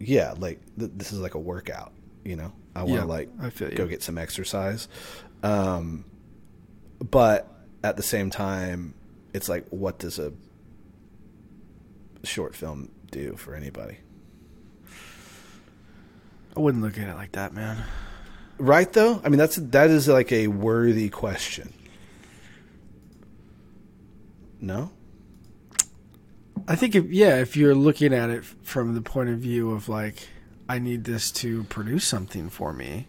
yeah, 0.01 0.35
like 0.37 0.61
th- 0.77 0.91
this 0.97 1.13
is 1.13 1.21
like 1.21 1.35
a 1.35 1.39
workout, 1.39 1.93
you 2.25 2.35
know. 2.35 2.53
I 2.75 2.81
want 2.81 2.89
to 2.89 2.95
Yeah, 2.97 3.05
like 3.05 3.29
I 3.41 3.51
feel 3.51 3.71
go 3.71 3.87
get 3.87 4.03
some 4.03 4.19
exercise. 4.19 4.89
Um 5.43 6.05
but 6.99 7.49
at 7.85 7.97
the 7.97 8.03
same 8.03 8.31
time 8.31 8.95
it's 9.33 9.49
like 9.49 9.67
what 9.71 9.99
does 9.99 10.19
a 10.19 10.33
short 12.25 12.55
film 12.57 12.91
do 13.11 13.37
for 13.37 13.55
anybody? 13.55 13.99
I 16.57 16.61
wouldn't 16.61 16.83
look 16.83 16.99
at 16.99 17.09
it 17.09 17.15
like 17.15 17.33
that 17.33 17.55
man 17.55 17.85
Right 18.59 18.93
though? 18.93 19.21
I 19.25 19.29
mean 19.29 19.39
that's 19.39 19.57
that 19.57 19.91
is 19.91 20.09
like 20.09 20.31
a 20.33 20.47
worthy 20.49 21.09
question. 21.09 21.73
No? 24.61 24.91
I 26.69 26.77
think 26.77 26.95
if 26.95 27.11
yeah, 27.11 27.37
if 27.41 27.57
you're 27.57 27.75
looking 27.75 28.15
at 28.15 28.31
it 28.31 28.45
from 28.45 28.95
the 28.95 29.03
point 29.03 29.31
of 29.31 29.39
view 29.39 29.73
of 29.73 29.89
like, 29.89 30.29
I 30.69 30.79
need 30.79 31.05
this 31.05 31.33
to 31.33 31.65
produce 31.65 32.05
something 32.07 32.49
for 32.49 32.73
me. 32.73 33.09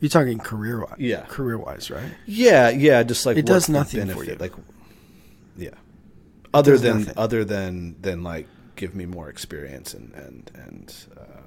You're 0.00 0.10
talking 0.10 0.38
career 0.38 0.80
wise, 0.80 0.96
Yeah. 0.98 1.22
career 1.26 1.56
wise, 1.56 1.90
right? 1.90 2.12
Yeah, 2.26 2.68
yeah, 2.70 3.02
just 3.04 3.24
like 3.24 3.36
It 3.38 3.46
does 3.46 3.68
nothing 3.68 4.08
for 4.08 4.24
you. 4.24 4.36
Like 4.38 4.52
yeah. 5.56 5.70
Other 6.52 6.76
than 6.76 6.98
nothing. 7.00 7.14
other 7.16 7.44
than 7.44 7.96
than 8.02 8.22
like 8.22 8.46
give 8.76 8.94
me 8.94 9.06
more 9.06 9.30
experience 9.30 9.94
and 9.94 10.12
and 10.14 10.50
and 10.54 10.94
uh. 11.16 11.41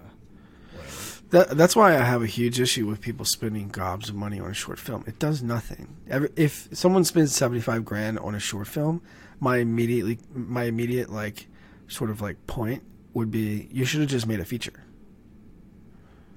That, 1.36 1.58
that's 1.58 1.76
why 1.76 1.96
I 1.98 2.04
have 2.04 2.22
a 2.24 2.28
huge 2.28 2.62
issue 2.62 2.88
with 2.88 3.02
people 3.02 3.26
spending 3.26 3.68
gobs 3.68 4.08
of 4.08 4.16
money 4.16 4.40
on 4.40 4.50
a 4.50 4.54
short 4.54 4.80
film. 4.80 5.04
It 5.06 5.20
does 5.20 5.44
nothing. 5.44 5.98
If 6.38 6.70
someone 6.72 7.04
spends 7.04 7.36
seventy 7.36 7.60
five 7.60 7.84
grand 7.84 8.20
on 8.20 8.36
a 8.36 8.40
short 8.40 8.68
film, 8.68 9.02
my 9.42 9.58
immediately 9.58 10.18
my 10.34 10.64
immediate 10.64 11.10
like 11.10 11.48
sort 11.90 12.10
of 12.10 12.22
like 12.22 12.48
point 12.48 12.84
would 13.14 13.32
be 13.32 13.68
you 13.70 13.84
should 13.84 14.00
have 14.00 14.10
just 14.10 14.26
made 14.28 14.40
a 14.40 14.46
feature. 14.46 14.82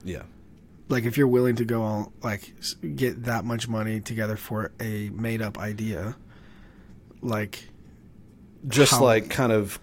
Yeah. 0.05 0.23
like 0.89 1.05
if 1.05 1.17
you're 1.17 1.29
willing 1.29 1.57
to 1.57 1.65
go 1.65 1.83
all 1.83 2.13
like 2.23 2.55
get 2.97 3.25
that 3.25 3.45
much 3.45 3.69
money 3.69 4.01
together 4.01 4.37
for 4.37 4.73
a 4.81 5.11
made 5.11 5.43
up 5.43 5.59
idea, 5.59 6.17
like 7.21 7.69
just 8.67 8.93
How- 8.93 9.05
like 9.05 9.31
kind 9.31 9.53
of 9.53 9.79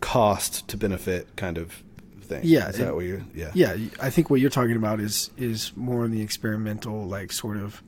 cost 0.00 0.68
to 0.68 0.76
benefit 0.76 1.34
kind 1.36 1.58
of 1.58 1.82
thing. 2.28 2.40
Yeah, 2.44 2.68
is 2.68 2.76
that 2.78 2.88
it- 2.88 2.94
what 2.94 3.04
you? 3.04 3.24
Yeah, 3.34 3.50
yeah, 3.54 3.76
I 4.00 4.10
think 4.10 4.30
what 4.30 4.40
you're 4.40 4.50
talking 4.50 4.76
about 4.76 5.00
is 5.00 5.30
is 5.36 5.72
more 5.76 6.04
in 6.04 6.10
the 6.10 6.20
experimental 6.22 7.06
like 7.06 7.32
sort 7.32 7.56
of, 7.56 7.82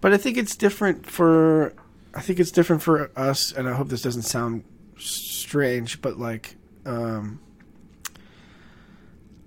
but 0.00 0.12
I 0.12 0.16
think 0.16 0.36
it's 0.36 0.54
different 0.56 1.06
for 1.06 1.72
I 2.14 2.20
think 2.20 2.40
it's 2.40 2.50
different 2.50 2.82
for 2.82 3.10
us, 3.16 3.52
and 3.52 3.68
I 3.68 3.72
hope 3.74 3.88
this 3.88 4.02
doesn't 4.02 4.22
sound 4.22 4.64
strange, 4.98 6.00
but 6.02 6.18
like. 6.18 6.56
um 6.86 7.40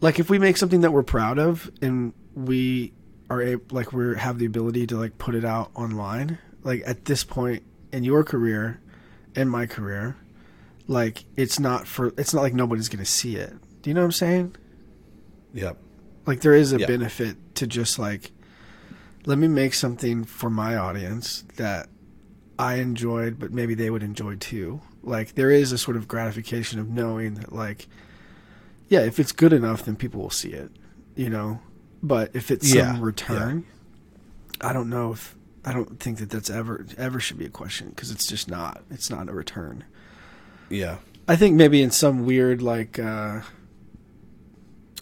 like 0.02 0.20
if 0.20 0.30
we 0.30 0.38
make 0.38 0.58
something 0.58 0.82
that 0.82 0.92
we're 0.92 1.04
proud 1.04 1.40
of 1.40 1.72
and 1.82 2.14
we 2.36 2.92
are 3.30 3.42
able, 3.42 3.64
like 3.72 3.94
we 3.94 4.18
have 4.18 4.38
the 4.38 4.46
ability 4.46 4.86
to 4.88 4.98
like 4.98 5.18
put 5.18 5.34
it 5.36 5.46
out 5.46 5.72
online 5.76 6.38
like 6.64 6.84
at 6.86 7.06
this 7.06 7.24
point 7.24 7.64
in 7.94 8.04
your 8.04 8.24
career 8.24 8.82
in 9.36 9.48
my 9.48 9.66
career 9.66 10.16
like 10.88 11.24
it's 11.38 11.58
not 11.60 11.88
for 11.88 12.14
it's 12.18 12.34
not 12.34 12.42
like 12.42 12.54
nobody's 12.54 12.90
gonna 12.90 13.06
see 13.06 13.38
it 13.38 13.54
do 13.84 13.90
you 13.90 13.94
know 13.94 14.02
what 14.02 14.06
i'm 14.06 14.12
saying 14.12 14.56
Yep. 15.54 15.78
like 16.26 16.42
there 16.42 16.56
is 16.56 16.74
a 16.74 16.80
Yeah. 16.80 16.88
benefit 16.88 17.38
to 17.56 17.68
just 17.68 18.00
like 18.00 18.32
let 19.28 19.38
me 19.38 19.48
make 19.48 19.74
something 19.76 20.24
for 20.24 20.50
my 20.50 20.76
audience 20.76 21.44
that 21.58 21.88
i 22.58 22.76
enjoyed 22.76 23.38
but 23.40 23.52
maybe 23.54 23.76
they 23.76 23.90
would 23.92 24.02
enjoy 24.04 24.36
too 24.38 24.82
like 25.04 25.36
there 25.36 25.52
is 25.52 25.72
a 25.72 25.78
sort 25.78 25.96
of 25.98 26.08
gratification 26.08 26.80
of 26.80 26.90
knowing 26.90 27.36
that 27.36 27.54
like 27.54 27.88
yeah 28.90 29.02
if 29.02 29.20
it's 29.20 29.32
good 29.32 29.54
enough 29.54 29.84
then 29.86 29.96
people 29.96 30.22
will 30.22 30.30
see 30.32 30.50
it 30.50 30.72
you 31.16 31.30
know 31.30 31.60
but 32.02 32.32
if 32.34 32.50
it's 32.52 32.74
Yeah, 32.74 32.94
some 32.94 33.02
return 33.02 33.66
i 34.62 34.74
don't 34.74 34.90
know 34.90 35.12
if 35.14 35.36
i 35.66 35.72
don't 35.74 36.00
think 36.00 36.18
that 36.18 36.30
that's 36.30 36.50
ever 36.50 36.86
ever 36.98 37.20
should 37.20 37.38
be 37.38 37.46
a 37.46 37.50
question 37.50 37.90
because 37.90 38.10
it's 38.12 38.26
just 38.26 38.50
not 38.50 38.82
it's 38.90 39.10
not 39.10 39.30
a 39.30 39.34
return 39.34 39.84
Yeah. 40.70 40.98
I 41.28 41.36
think 41.38 41.56
maybe 41.56 41.82
in 41.82 41.92
some 41.92 42.26
weird 42.26 42.62
like 42.62 42.98
uh 43.00 43.42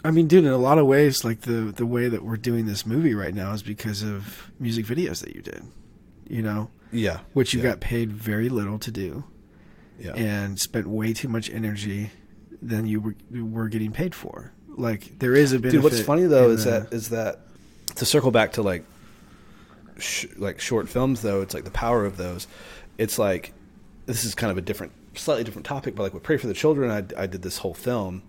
I 0.03 0.11
mean, 0.11 0.27
dude, 0.27 0.45
in 0.45 0.51
a 0.51 0.57
lot 0.57 0.77
of 0.79 0.85
ways, 0.87 1.23
like 1.23 1.41
the 1.41 1.71
the 1.75 1.85
way 1.85 2.07
that 2.09 2.23
we're 2.23 2.37
doing 2.37 2.65
this 2.65 2.85
movie 2.85 3.13
right 3.13 3.33
now 3.33 3.53
is 3.53 3.61
because 3.63 4.01
of 4.01 4.51
music 4.59 4.85
videos 4.85 5.21
that 5.23 5.35
you 5.35 5.41
did, 5.41 5.63
you 6.27 6.41
know, 6.41 6.69
Yeah. 6.91 7.19
which 7.33 7.53
you 7.53 7.61
yeah. 7.61 7.69
got 7.69 7.79
paid 7.81 8.11
very 8.11 8.49
little 8.49 8.79
to 8.79 8.89
do 8.91 9.23
Yeah. 9.99 10.13
and 10.15 10.59
spent 10.59 10.87
way 10.87 11.13
too 11.13 11.27
much 11.27 11.49
energy 11.51 12.09
than 12.61 12.87
you 12.87 12.99
were, 12.99 13.15
you 13.31 13.45
were 13.45 13.67
getting 13.69 13.91
paid 13.91 14.15
for. 14.15 14.51
Like 14.75 15.19
there 15.19 15.35
is 15.35 15.51
a 15.53 15.59
benefit. 15.59 15.77
Dude, 15.77 15.83
what's 15.83 16.01
funny 16.01 16.25
though 16.25 16.49
is 16.49 16.63
the- 16.65 16.71
that 16.71 16.93
is 16.93 17.09
that 17.09 17.41
to 17.95 18.05
circle 18.05 18.31
back 18.31 18.53
to 18.53 18.61
like 18.63 18.83
sh- 19.99 20.25
like 20.37 20.59
short 20.59 20.89
films 20.89 21.21
though, 21.21 21.41
it's 21.41 21.53
like 21.53 21.63
the 21.65 21.71
power 21.71 22.05
of 22.05 22.17
those. 22.17 22.47
It's 22.97 23.19
like 23.19 23.53
this 24.07 24.23
is 24.23 24.33
kind 24.33 24.49
of 24.51 24.57
a 24.57 24.61
different, 24.61 24.93
slightly 25.15 25.43
different 25.43 25.65
topic, 25.65 25.95
but 25.95 26.03
like 26.03 26.13
with 26.13 26.23
Pray 26.23 26.37
for 26.37 26.47
the 26.47 26.53
Children, 26.55 26.89
I, 26.89 27.21
I 27.23 27.27
did 27.27 27.43
this 27.43 27.57
whole 27.59 27.73
film, 27.75 28.23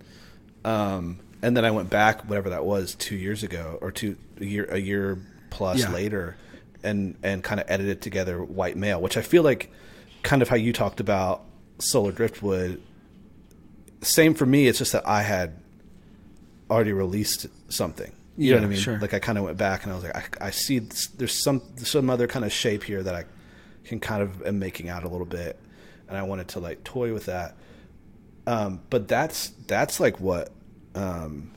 um, 0.64 1.18
and 1.42 1.56
then 1.56 1.64
I 1.64 1.70
went 1.72 1.90
back, 1.90 2.22
whatever 2.28 2.50
that 2.50 2.64
was, 2.64 2.94
two 2.94 3.16
years 3.16 3.42
ago 3.42 3.78
or 3.80 3.90
two 3.90 4.16
a 4.40 4.44
year 4.44 4.64
a 4.70 4.78
year 4.78 5.18
plus 5.50 5.80
Yeah. 5.80 5.92
later, 5.92 6.36
and 6.82 7.16
and 7.22 7.42
kind 7.44 7.60
of 7.60 7.66
edited 7.70 8.00
together 8.00 8.42
White 8.42 8.76
Male, 8.76 9.00
which 9.00 9.16
I 9.16 9.22
feel 9.22 9.42
like 9.42 9.70
kind 10.22 10.40
of 10.42 10.48
how 10.48 10.56
you 10.56 10.72
talked 10.72 11.00
about 11.00 11.42
Solar 11.78 12.12
Driftwood. 12.12 12.80
Same 14.02 14.34
for 14.34 14.46
me. 14.46 14.66
It's 14.66 14.78
just 14.78 14.92
that 14.92 15.06
I 15.06 15.22
had 15.22 15.54
already 16.70 16.92
released 16.92 17.46
something. 17.68 18.10
You 18.36 18.50
know 18.52 18.56
Yeah, 18.56 18.60
what 18.60 18.66
I 18.66 18.68
mean? 18.70 18.78
sure. 18.78 18.98
Like 18.98 19.14
I 19.14 19.18
kind 19.18 19.36
of 19.38 19.44
went 19.44 19.58
back 19.58 19.82
and 19.84 19.92
I 19.92 19.94
was 19.94 20.04
like, 20.04 20.40
I, 20.42 20.46
I 20.46 20.50
see 20.50 20.78
this, 20.80 21.06
there's 21.08 21.42
some 21.42 21.60
some 21.76 22.08
other 22.10 22.26
kind 22.26 22.44
of 22.44 22.52
shape 22.52 22.82
here 22.84 23.02
that 23.02 23.14
I 23.14 23.24
can 23.84 24.00
kind 24.00 24.22
of 24.22 24.42
am 24.46 24.58
making 24.58 24.88
out 24.88 25.04
a 25.04 25.08
little 25.08 25.26
bit, 25.26 25.58
and 26.08 26.16
I 26.16 26.22
wanted 26.22 26.48
to 26.48 26.60
like 26.60 26.82
toy 26.84 27.12
with 27.12 27.26
that. 27.26 27.56
Um, 28.46 28.80
but 28.90 29.06
that's 29.06 29.50
that's 29.66 30.00
like 30.00 30.18
what 30.18 30.50
um, 30.94 31.50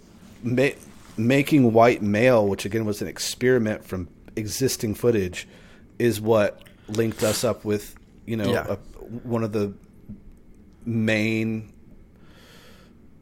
ma- 0.44 0.70
making 1.18 1.74
white 1.74 2.02
male, 2.02 2.48
which 2.48 2.66
again 2.66 2.86
was 2.86 3.02
an 3.02 3.08
experiment 3.08 3.86
from 3.86 4.08
existing 4.36 4.96
footage, 4.96 5.48
is 6.00 6.20
what 6.22 6.62
linked 6.88 7.24
us 7.24 7.44
up 7.44 7.66
with 7.66 7.96
you 8.26 8.36
know 8.38 8.52
Yeah. 8.52 8.66
a, 8.70 8.76
one 8.76 9.44
of 9.44 9.52
the 9.52 9.74
main 10.86 11.72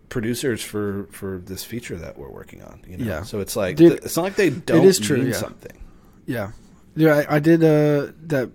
producers 0.09 0.61
for 0.63 1.07
for 1.11 1.39
this 1.39 1.63
feature 1.63 1.97
that 1.97 2.17
we're 2.17 2.29
working 2.29 2.61
on. 2.61 2.81
You 2.87 2.97
know? 2.97 3.05
Yeah. 3.05 3.23
So 3.23 3.39
it's 3.39 3.55
like 3.55 3.79
it's 3.79 4.15
not 4.15 4.23
like 4.23 4.35
they 4.35 4.49
don't 4.49 4.85
is 4.85 4.99
true, 4.99 5.17
mean 5.17 5.27
yeah. 5.27 5.33
something. 5.33 5.77
Yeah, 6.25 6.51
yeah. 6.95 7.23
I, 7.27 7.35
I 7.35 7.39
did 7.39 7.63
uh, 7.63 8.11
that 8.27 8.49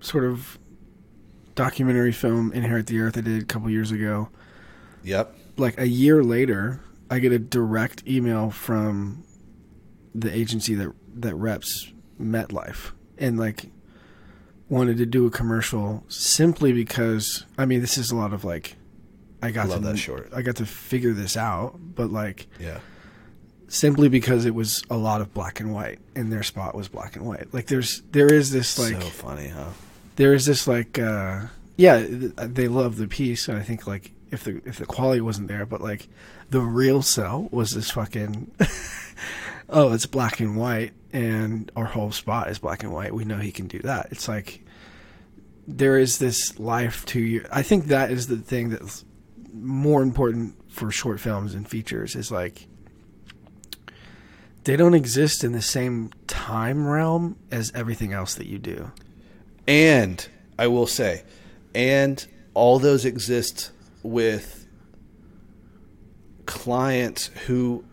sort 0.00 0.24
of 0.24 0.58
documentary 1.54 2.12
film, 2.12 2.52
"Inherit 2.52 2.86
the 2.86 2.98
Earth." 3.00 3.16
I 3.16 3.20
did 3.20 3.42
a 3.42 3.44
couple 3.44 3.70
years 3.70 3.92
ago. 3.92 4.28
Yep. 5.04 5.36
Like 5.56 5.78
a 5.78 5.86
year 5.86 6.24
later, 6.24 6.80
I 7.10 7.18
get 7.18 7.32
a 7.32 7.38
direct 7.38 8.06
email 8.06 8.50
from 8.50 9.24
the 10.14 10.34
agency 10.34 10.74
that 10.74 10.92
that 11.16 11.34
reps 11.34 11.92
MetLife, 12.20 12.92
and 13.18 13.38
like 13.38 13.66
wanted 14.68 14.96
to 14.98 15.06
do 15.06 15.26
a 15.26 15.30
commercial 15.30 16.04
simply 16.08 16.72
because 16.72 17.44
I 17.58 17.66
mean 17.66 17.80
this 17.80 17.98
is 17.98 18.10
a 18.10 18.16
lot 18.16 18.32
of 18.32 18.44
like 18.44 18.76
I 19.42 19.50
got 19.50 19.68
Love 19.68 19.82
to 19.82 19.88
that 19.88 19.98
short. 19.98 20.30
I 20.34 20.40
got 20.42 20.56
to 20.56 20.66
figure 20.66 21.12
this 21.12 21.36
out, 21.36 21.78
but 21.78 22.10
like 22.10 22.46
Yeah. 22.58 22.78
simply 23.68 24.08
because 24.08 24.46
it 24.46 24.54
was 24.54 24.82
a 24.88 24.96
lot 24.96 25.20
of 25.20 25.34
black 25.34 25.60
and 25.60 25.74
white 25.74 25.98
and 26.16 26.32
their 26.32 26.42
spot 26.42 26.74
was 26.74 26.88
black 26.88 27.14
and 27.16 27.26
white. 27.26 27.52
Like 27.52 27.66
there's 27.66 28.02
there 28.12 28.32
is 28.32 28.50
this 28.50 28.78
like 28.78 28.94
so 29.02 29.08
funny, 29.08 29.48
huh? 29.48 29.70
there 30.16 30.32
is 30.32 30.46
this 30.46 30.66
like 30.66 30.98
uh 30.98 31.42
yeah 31.76 32.04
they 32.08 32.68
love 32.68 32.96
the 32.96 33.06
piece 33.08 33.48
and 33.48 33.58
I 33.58 33.62
think 33.62 33.86
like 33.86 34.12
if 34.30 34.44
the 34.44 34.60
if 34.64 34.78
the 34.78 34.86
quality 34.86 35.20
wasn't 35.20 35.48
there 35.48 35.66
but 35.66 35.80
like 35.80 36.08
the 36.50 36.60
real 36.60 37.02
sell 37.02 37.48
was 37.50 37.70
this 37.70 37.90
fucking 37.90 38.50
oh 39.68 39.92
it's 39.92 40.06
black 40.06 40.40
and 40.40 40.56
white 40.56 40.92
and 41.14 41.70
our 41.76 41.84
whole 41.84 42.10
spot 42.10 42.50
is 42.50 42.58
black 42.58 42.82
and 42.82 42.92
white. 42.92 43.14
We 43.14 43.24
know 43.24 43.38
he 43.38 43.52
can 43.52 43.68
do 43.68 43.78
that. 43.78 44.08
It's 44.10 44.26
like 44.26 44.64
there 45.66 45.96
is 45.96 46.18
this 46.18 46.58
life 46.58 47.06
to 47.06 47.20
you. 47.20 47.46
I 47.52 47.62
think 47.62 47.86
that 47.86 48.10
is 48.10 48.26
the 48.26 48.36
thing 48.36 48.70
that's 48.70 49.04
more 49.52 50.02
important 50.02 50.56
for 50.70 50.90
short 50.90 51.20
films 51.20 51.54
and 51.54 51.68
features 51.68 52.16
is 52.16 52.32
like 52.32 52.66
they 54.64 54.76
don't 54.76 54.94
exist 54.94 55.44
in 55.44 55.52
the 55.52 55.62
same 55.62 56.10
time 56.26 56.84
realm 56.84 57.36
as 57.52 57.70
everything 57.76 58.12
else 58.12 58.34
that 58.34 58.48
you 58.48 58.58
do. 58.58 58.90
And 59.68 60.26
I 60.58 60.66
will 60.66 60.88
say, 60.88 61.22
and 61.76 62.26
all 62.54 62.80
those 62.80 63.04
exist 63.04 63.70
with 64.04 64.68
clients 66.46 67.26
who, 67.46 67.84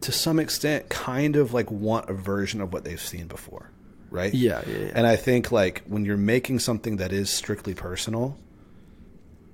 to 0.00 0.12
some 0.12 0.38
extent, 0.38 0.88
kind 0.88 1.36
of 1.36 1.52
like 1.54 1.70
want 1.70 2.08
a 2.08 2.14
version 2.14 2.60
of 2.60 2.72
what 2.72 2.84
they've 2.84 3.00
seen 3.00 3.26
before, 3.26 3.70
right? 4.10 4.32
Yeah, 4.34 4.62
yeah, 4.66 4.78
yeah. 4.78 4.92
And 4.94 5.06
I 5.06 5.16
think 5.16 5.52
like 5.52 5.82
when 5.86 6.04
you're 6.04 6.16
making 6.16 6.58
something 6.60 6.96
that 6.96 7.12
is 7.12 7.30
strictly 7.30 7.74
personal, 7.74 8.36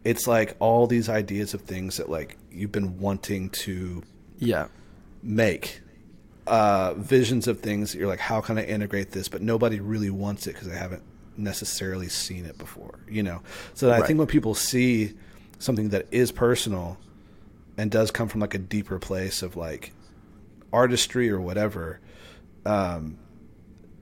it's 0.05 0.27
like 0.27 0.57
all 0.61 0.87
these 0.87 1.09
ideas 1.09 1.55
of 1.55 1.63
things 1.63 1.97
that 1.97 2.09
like 2.09 2.37
you've 2.51 2.73
been 2.73 2.99
wanting 2.99 3.51
to 3.51 4.03
Yeah. 4.39 4.69
make 5.23 5.81
uh, 6.47 6.93
visions 6.95 7.49
of 7.49 7.61
things 7.61 7.93
that 7.93 7.99
you're 7.99 8.09
like, 8.09 8.21
how 8.21 8.41
can 8.43 8.59
I 8.59 8.65
integrate 8.65 9.13
this? 9.13 9.29
But 9.29 9.41
nobody 9.41 9.81
really 9.81 10.11
wants 10.11 10.47
it 10.47 10.53
because 10.53 10.69
they 10.69 10.77
haven't 10.77 11.03
necessarily 11.39 12.09
seen 12.09 12.45
it 12.45 12.59
before, 12.59 12.99
you 13.09 13.23
know. 13.23 13.41
So 13.73 13.91
I 13.91 14.03
think 14.07 14.19
when 14.19 14.29
people 14.29 14.55
see 14.55 15.15
something 15.59 15.91
that 15.91 16.07
is 16.11 16.33
personal 16.33 16.99
and 17.77 17.91
does 17.91 18.11
come 18.11 18.29
from 18.29 18.41
like 18.41 18.55
a 18.55 18.59
deeper 18.59 18.99
place 18.99 19.43
of 19.43 19.57
like 19.57 19.93
artistry 20.73 21.31
or 21.31 21.41
whatever, 21.41 22.01
um, 22.67 23.19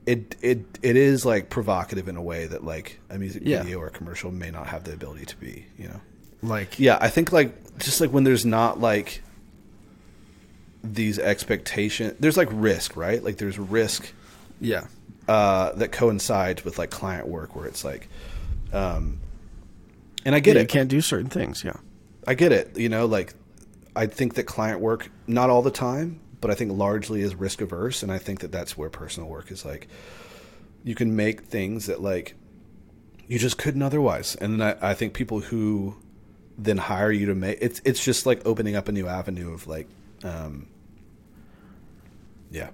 it 0.05 0.35
it 0.41 0.65
it 0.81 0.95
is 0.97 1.25
like 1.25 1.49
provocative 1.49 2.07
in 2.07 2.17
a 2.17 2.21
way 2.21 2.45
that 2.47 2.63
like 2.63 2.99
a 3.09 3.17
music 3.17 3.43
Yeah. 3.45 3.63
video 3.63 3.79
or 3.79 3.89
commercial 3.89 4.31
may 4.31 4.51
not 4.51 4.67
have 4.67 4.83
the 4.83 4.93
ability 4.93 5.25
to 5.25 5.37
be, 5.37 5.65
you 5.77 5.87
know. 5.87 6.01
Like 6.41 6.77
Yeah, 6.77 6.97
I 6.99 7.07
think 7.09 7.31
like 7.31 7.77
just 7.79 8.01
like 8.01 8.09
when 8.11 8.25
there's 8.25 8.45
not 8.45 8.79
like 8.81 9.21
these 10.83 11.17
expectation 11.19 12.15
there's 12.19 12.35
like 12.37 12.49
risk, 12.51 12.97
right? 12.97 13.23
Like 13.23 13.37
there's 13.37 13.57
risk 13.57 14.11
yeah. 14.59 14.87
uh 15.27 15.71
that 15.73 15.93
coincides 15.93 16.65
with 16.65 16.77
like 16.77 16.89
client 16.89 17.27
work 17.27 17.55
where 17.55 17.65
it's 17.65 17.85
like 17.85 18.09
um 18.73 19.19
and 20.25 20.35
I 20.35 20.39
get 20.39 20.55
Yeah, 20.55 20.61
it. 20.61 20.63
You 20.63 20.67
can't 20.67 20.89
do 20.89 21.01
certain 21.01 21.29
things, 21.29 21.63
yeah. 21.63 21.77
I 22.27 22.33
get 22.35 22.51
it. 22.51 22.77
You 22.77 22.89
know, 22.89 23.05
like 23.05 23.33
I 23.95 24.05
think 24.07 24.35
that 24.35 24.43
client 24.43 24.79
work 24.79 25.09
not 25.27 25.49
all 25.49 25.61
the 25.61 25.71
time, 25.71 26.19
but 26.41 26.51
I 26.51 26.55
think 26.55 26.71
largely 26.71 27.21
is 27.21 27.35
risk 27.35 27.61
averse 27.61 28.03
and 28.03 28.11
I 28.11 28.17
think 28.17 28.39
that 28.41 28.51
that's 28.51 28.77
where 28.77 28.89
personal 28.89 29.29
work 29.29 29.51
is 29.51 29.65
like 29.65 29.87
you 30.83 30.95
can 30.95 31.15
make 31.15 31.41
things 31.43 31.85
that 31.85 32.01
like 32.01 32.35
you 33.27 33.39
just 33.39 33.57
couldn't 33.57 33.81
otherwise. 33.81 34.35
And 34.35 34.59
then 34.59 34.77
I, 34.81 34.91
I 34.91 34.93
think 34.93 35.13
people 35.13 35.39
who 35.39 35.95
then 36.57 36.77
hire 36.77 37.11
you 37.11 37.25
to 37.27 37.35
make 37.35 37.57
it's 37.61 37.81
it's 37.85 38.03
just 38.03 38.25
like 38.25 38.45
opening 38.45 38.75
up 38.75 38.87
a 38.87 38.91
new 38.91 39.07
avenue 39.07 39.53
of 39.53 39.67
like 39.67 39.87
um 40.23 40.67
yeah. 42.51 42.69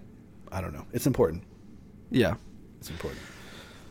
I 0.52 0.62
don't 0.62 0.74
know. 0.74 0.86
It's 0.94 1.06
important. 1.08 1.44
Yeah. 2.12 2.36
It's 2.80 2.90
important. 2.90 3.22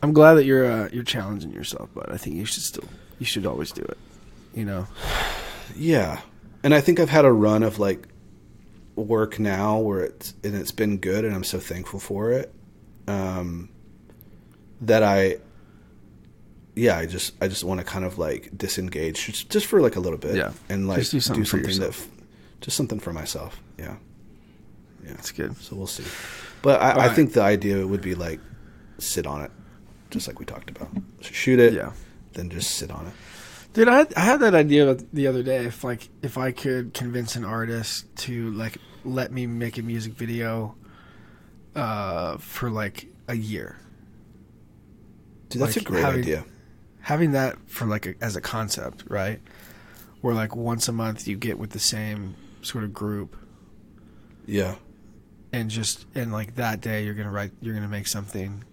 I'm 0.03 0.13
glad 0.13 0.35
that 0.35 0.45
you're 0.45 0.65
uh, 0.69 0.89
you're 0.91 1.03
challenging 1.03 1.51
yourself, 1.51 1.89
but 1.93 2.11
I 2.11 2.17
think 2.17 2.35
you 2.35 2.45
should 2.45 2.63
still 2.63 2.87
you 3.19 3.25
should 3.25 3.45
always 3.45 3.71
do 3.71 3.81
it. 3.83 3.97
You 4.53 4.65
know. 4.65 4.87
Yeah, 5.75 6.21
and 6.63 6.73
I 6.73 6.81
think 6.81 6.99
I've 6.99 7.09
had 7.09 7.25
a 7.25 7.31
run 7.31 7.61
of 7.63 7.77
like 7.79 8.07
work 8.95 9.39
now 9.39 9.77
where 9.79 10.01
it's 10.01 10.33
and 10.43 10.55
it's 10.55 10.71
been 10.71 10.97
good, 10.97 11.23
and 11.25 11.33
I'm 11.35 11.43
so 11.43 11.59
thankful 11.59 11.99
for 11.99 12.31
it. 12.31 12.53
Um, 13.07 13.69
that 14.81 15.03
I, 15.03 15.37
yeah, 16.75 16.97
I 16.97 17.05
just 17.05 17.33
I 17.41 17.47
just 17.47 17.63
want 17.63 17.79
to 17.79 17.85
kind 17.85 18.05
of 18.05 18.17
like 18.17 18.49
disengage 18.57 19.25
just, 19.25 19.49
just 19.49 19.65
for 19.67 19.81
like 19.81 19.95
a 19.95 19.99
little 19.99 20.17
bit, 20.17 20.35
Yeah. 20.35 20.51
and 20.69 20.87
like 20.87 20.99
Just 20.99 21.11
do 21.11 21.19
something 21.19 21.45
for 21.45 21.57
that, 21.57 22.07
just 22.61 22.77
something 22.77 22.99
for 22.99 23.11
myself, 23.13 23.61
yeah, 23.77 23.95
yeah. 25.03 25.11
That's 25.11 25.31
good. 25.31 25.55
So 25.57 25.75
we'll 25.75 25.87
see, 25.87 26.03
but 26.61 26.81
I, 26.81 26.89
I 26.89 26.91
Alright. 26.93 27.15
think 27.15 27.33
the 27.33 27.41
idea 27.41 27.85
would 27.85 28.01
be 28.01 28.15
like 28.15 28.39
sit 28.99 29.25
on 29.27 29.41
it, 29.41 29.51
just 30.11 30.27
like 30.27 30.39
we 30.39 30.45
talked 30.45 30.69
about. 30.69 30.89
Shoot 31.21 31.59
it, 31.59 31.73
Yeah. 31.73 31.91
Then 32.33 32.49
just 32.49 32.71
sit 32.75 32.91
on 32.91 33.07
it. 33.07 33.13
Dude, 33.73 33.87
I 33.87 33.97
had, 33.99 34.13
I 34.15 34.19
had 34.21 34.39
that 34.41 34.55
idea 34.55 34.95
the 35.13 35.27
other 35.27 35.43
day. 35.43 35.65
If 35.65 35.83
like 35.83 36.09
if 36.21 36.37
I 36.37 36.51
could 36.51 36.93
convince 36.93 37.35
an 37.35 37.45
artist 37.45 38.05
to 38.17 38.51
like 38.51 38.77
let 39.05 39.31
me 39.31 39.45
make 39.47 39.77
a 39.77 39.81
music 39.83 40.13
video, 40.13 40.75
uh, 41.75 42.37
for 42.37 42.69
like 42.69 43.07
a 43.27 43.35
year, 43.35 43.77
Dude, 45.49 45.61
that's 45.61 45.75
Like 45.77 45.85
a 45.85 45.89
great 45.89 46.03
having- 46.03 46.19
idea. 46.21 46.45
having 47.01 47.31
that 47.31 47.57
for 47.67 47.85
like 47.85 48.05
a, 48.05 48.13
as 48.21 48.35
a 48.35 48.41
concept, 48.41 49.03
right? 49.07 49.39
Where 50.21 50.33
like 50.35 50.55
once 50.55 50.87
a 50.87 50.91
month 50.91 51.27
you 51.27 51.37
get 51.37 51.57
with 51.57 51.71
the 51.71 51.79
same 51.79 52.35
sort 52.61 52.83
of 52.83 52.93
group, 52.93 53.35
Yeah. 54.45 54.75
and 55.53 55.69
just 55.69 56.05
and 56.15 56.31
like 56.31 56.55
that 56.55 56.81
day 56.81 57.05
you're 57.05 57.13
gonna 57.15 57.31
write, 57.31 57.51
you're 57.61 57.73
gonna 57.73 57.87
make 57.87 58.07
something 58.07 58.63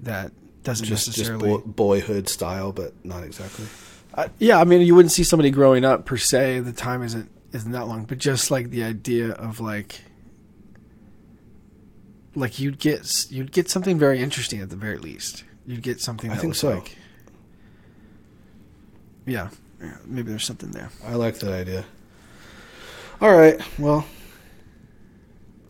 that 0.00 0.32
doesn't 0.64 0.86
just 0.86 1.06
just 1.06 1.18
necessarily. 1.18 1.48
boy, 1.48 1.58
boyhood 1.58 2.28
style, 2.28 2.72
but 2.72 2.92
not 3.04 3.22
exactly. 3.22 3.66
Uh, 4.14 4.28
yeah, 4.38 4.60
I 4.60 4.64
mean, 4.64 4.80
you 4.80 4.94
wouldn't 4.94 5.12
see 5.12 5.24
somebody 5.24 5.50
growing 5.50 5.84
up 5.84 6.06
per 6.06 6.16
se. 6.16 6.60
The 6.60 6.72
time 6.72 7.02
isn't 7.02 7.30
isn't 7.52 7.72
that 7.72 7.86
long, 7.86 8.04
but 8.04 8.18
just 8.18 8.50
like 8.50 8.70
the 8.70 8.82
idea 8.82 9.30
of 9.32 9.60
like, 9.60 10.00
like 12.34 12.58
you'd 12.58 12.78
get 12.78 13.26
you'd 13.30 13.52
get 13.52 13.70
something 13.70 13.98
very 13.98 14.20
interesting 14.20 14.60
at 14.60 14.70
the 14.70 14.76
very 14.76 14.98
least. 14.98 15.44
You'd 15.66 15.82
get 15.82 16.00
something. 16.00 16.30
I 16.30 16.36
think 16.36 16.54
so. 16.54 16.70
Like, 16.70 16.96
yeah, 19.26 19.50
maybe 20.04 20.30
there's 20.30 20.44
something 20.44 20.70
there. 20.70 20.90
I 21.04 21.14
like 21.14 21.38
that 21.38 21.52
idea. 21.52 21.84
All 23.20 23.34
right, 23.34 23.60
well, 23.78 24.04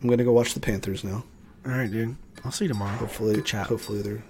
I'm 0.01 0.09
gonna 0.09 0.23
go 0.23 0.33
watch 0.33 0.53
the 0.53 0.59
Panthers 0.59 1.03
now. 1.03 1.23
All 1.65 1.71
right, 1.71 1.91
dude. 1.91 2.15
I'll 2.43 2.51
see 2.51 2.65
you 2.65 2.69
tomorrow. 2.69 2.97
Hopefully, 2.97 3.41
hopefully 3.41 4.01
they're 4.01 4.23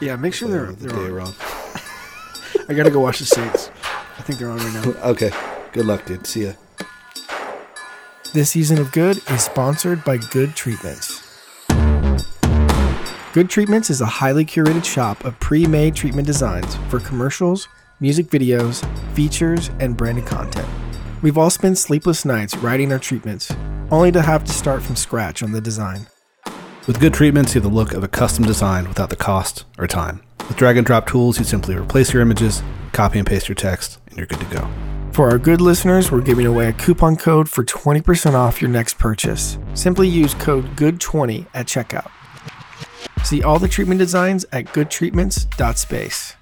Yeah, 0.00 0.16
make 0.16 0.34
sure 0.34 0.48
they're, 0.48 0.72
the 0.72 0.88
they're 0.88 1.08
day 1.10 1.20
on. 1.20 1.34
I 2.68 2.74
gotta 2.74 2.90
go 2.90 3.00
watch 3.00 3.18
the 3.18 3.26
Saints. 3.26 3.70
I 4.18 4.22
think 4.22 4.38
they're 4.38 4.50
on 4.50 4.58
right 4.58 4.74
now. 4.74 5.10
Okay, 5.10 5.30
good 5.72 5.86
luck, 5.86 6.04
dude. 6.06 6.26
See 6.26 6.46
ya. 6.46 6.52
This 8.32 8.50
season 8.50 8.78
of 8.78 8.90
Good 8.90 9.18
is 9.30 9.42
sponsored 9.42 10.02
by 10.04 10.16
Good 10.16 10.56
Treatments. 10.56 11.22
Good 13.32 13.50
Treatments 13.50 13.90
is 13.90 14.00
a 14.00 14.06
highly 14.06 14.44
curated 14.44 14.84
shop 14.84 15.24
of 15.24 15.38
pre 15.40 15.66
made 15.66 15.94
treatment 15.94 16.26
designs 16.26 16.76
for 16.88 17.00
commercials, 17.00 17.68
music 18.00 18.26
videos, 18.26 18.84
features, 19.14 19.70
and 19.80 19.96
branded 19.96 20.26
content. 20.26 20.68
We've 21.22 21.38
all 21.38 21.50
spent 21.50 21.78
sleepless 21.78 22.24
nights 22.24 22.56
writing 22.56 22.92
our 22.92 22.98
treatments, 22.98 23.52
only 23.90 24.12
to 24.12 24.22
have 24.22 24.44
to 24.44 24.52
start 24.52 24.82
from 24.82 24.96
scratch 24.96 25.42
on 25.42 25.52
the 25.52 25.60
design. 25.60 26.06
With 26.86 27.00
good 27.00 27.14
treatments, 27.14 27.54
you 27.54 27.62
have 27.62 27.70
the 27.70 27.74
look 27.74 27.94
of 27.94 28.04
a 28.04 28.08
custom 28.08 28.44
design 28.44 28.86
without 28.88 29.08
the 29.08 29.16
cost 29.16 29.64
or 29.78 29.86
time. 29.86 30.22
With 30.40 30.58
drag 30.58 30.76
and 30.76 30.86
drop 30.86 31.06
tools, 31.06 31.38
you 31.38 31.44
simply 31.46 31.74
replace 31.74 32.12
your 32.12 32.20
images, 32.20 32.62
copy 32.92 33.18
and 33.18 33.26
paste 33.26 33.48
your 33.48 33.54
text, 33.54 34.00
and 34.08 34.18
you're 34.18 34.26
good 34.26 34.40
to 34.40 34.46
go. 34.46 34.68
For 35.12 35.30
our 35.30 35.38
good 35.38 35.62
listeners, 35.62 36.12
we're 36.12 36.20
giving 36.20 36.44
away 36.44 36.68
a 36.68 36.74
coupon 36.74 37.16
code 37.16 37.48
for 37.48 37.64
20% 37.64 38.34
off 38.34 38.60
your 38.60 38.70
next 38.70 38.98
purchase. 38.98 39.56
Simply 39.72 40.08
use 40.08 40.34
code 40.34 40.76
GOOD20 40.76 41.46
at 41.54 41.66
checkout. 41.66 42.10
See 43.24 43.42
all 43.42 43.58
the 43.58 43.68
treatment 43.68 43.98
designs 43.98 44.44
at 44.52 44.66
goodtreatments.space. 44.66 46.36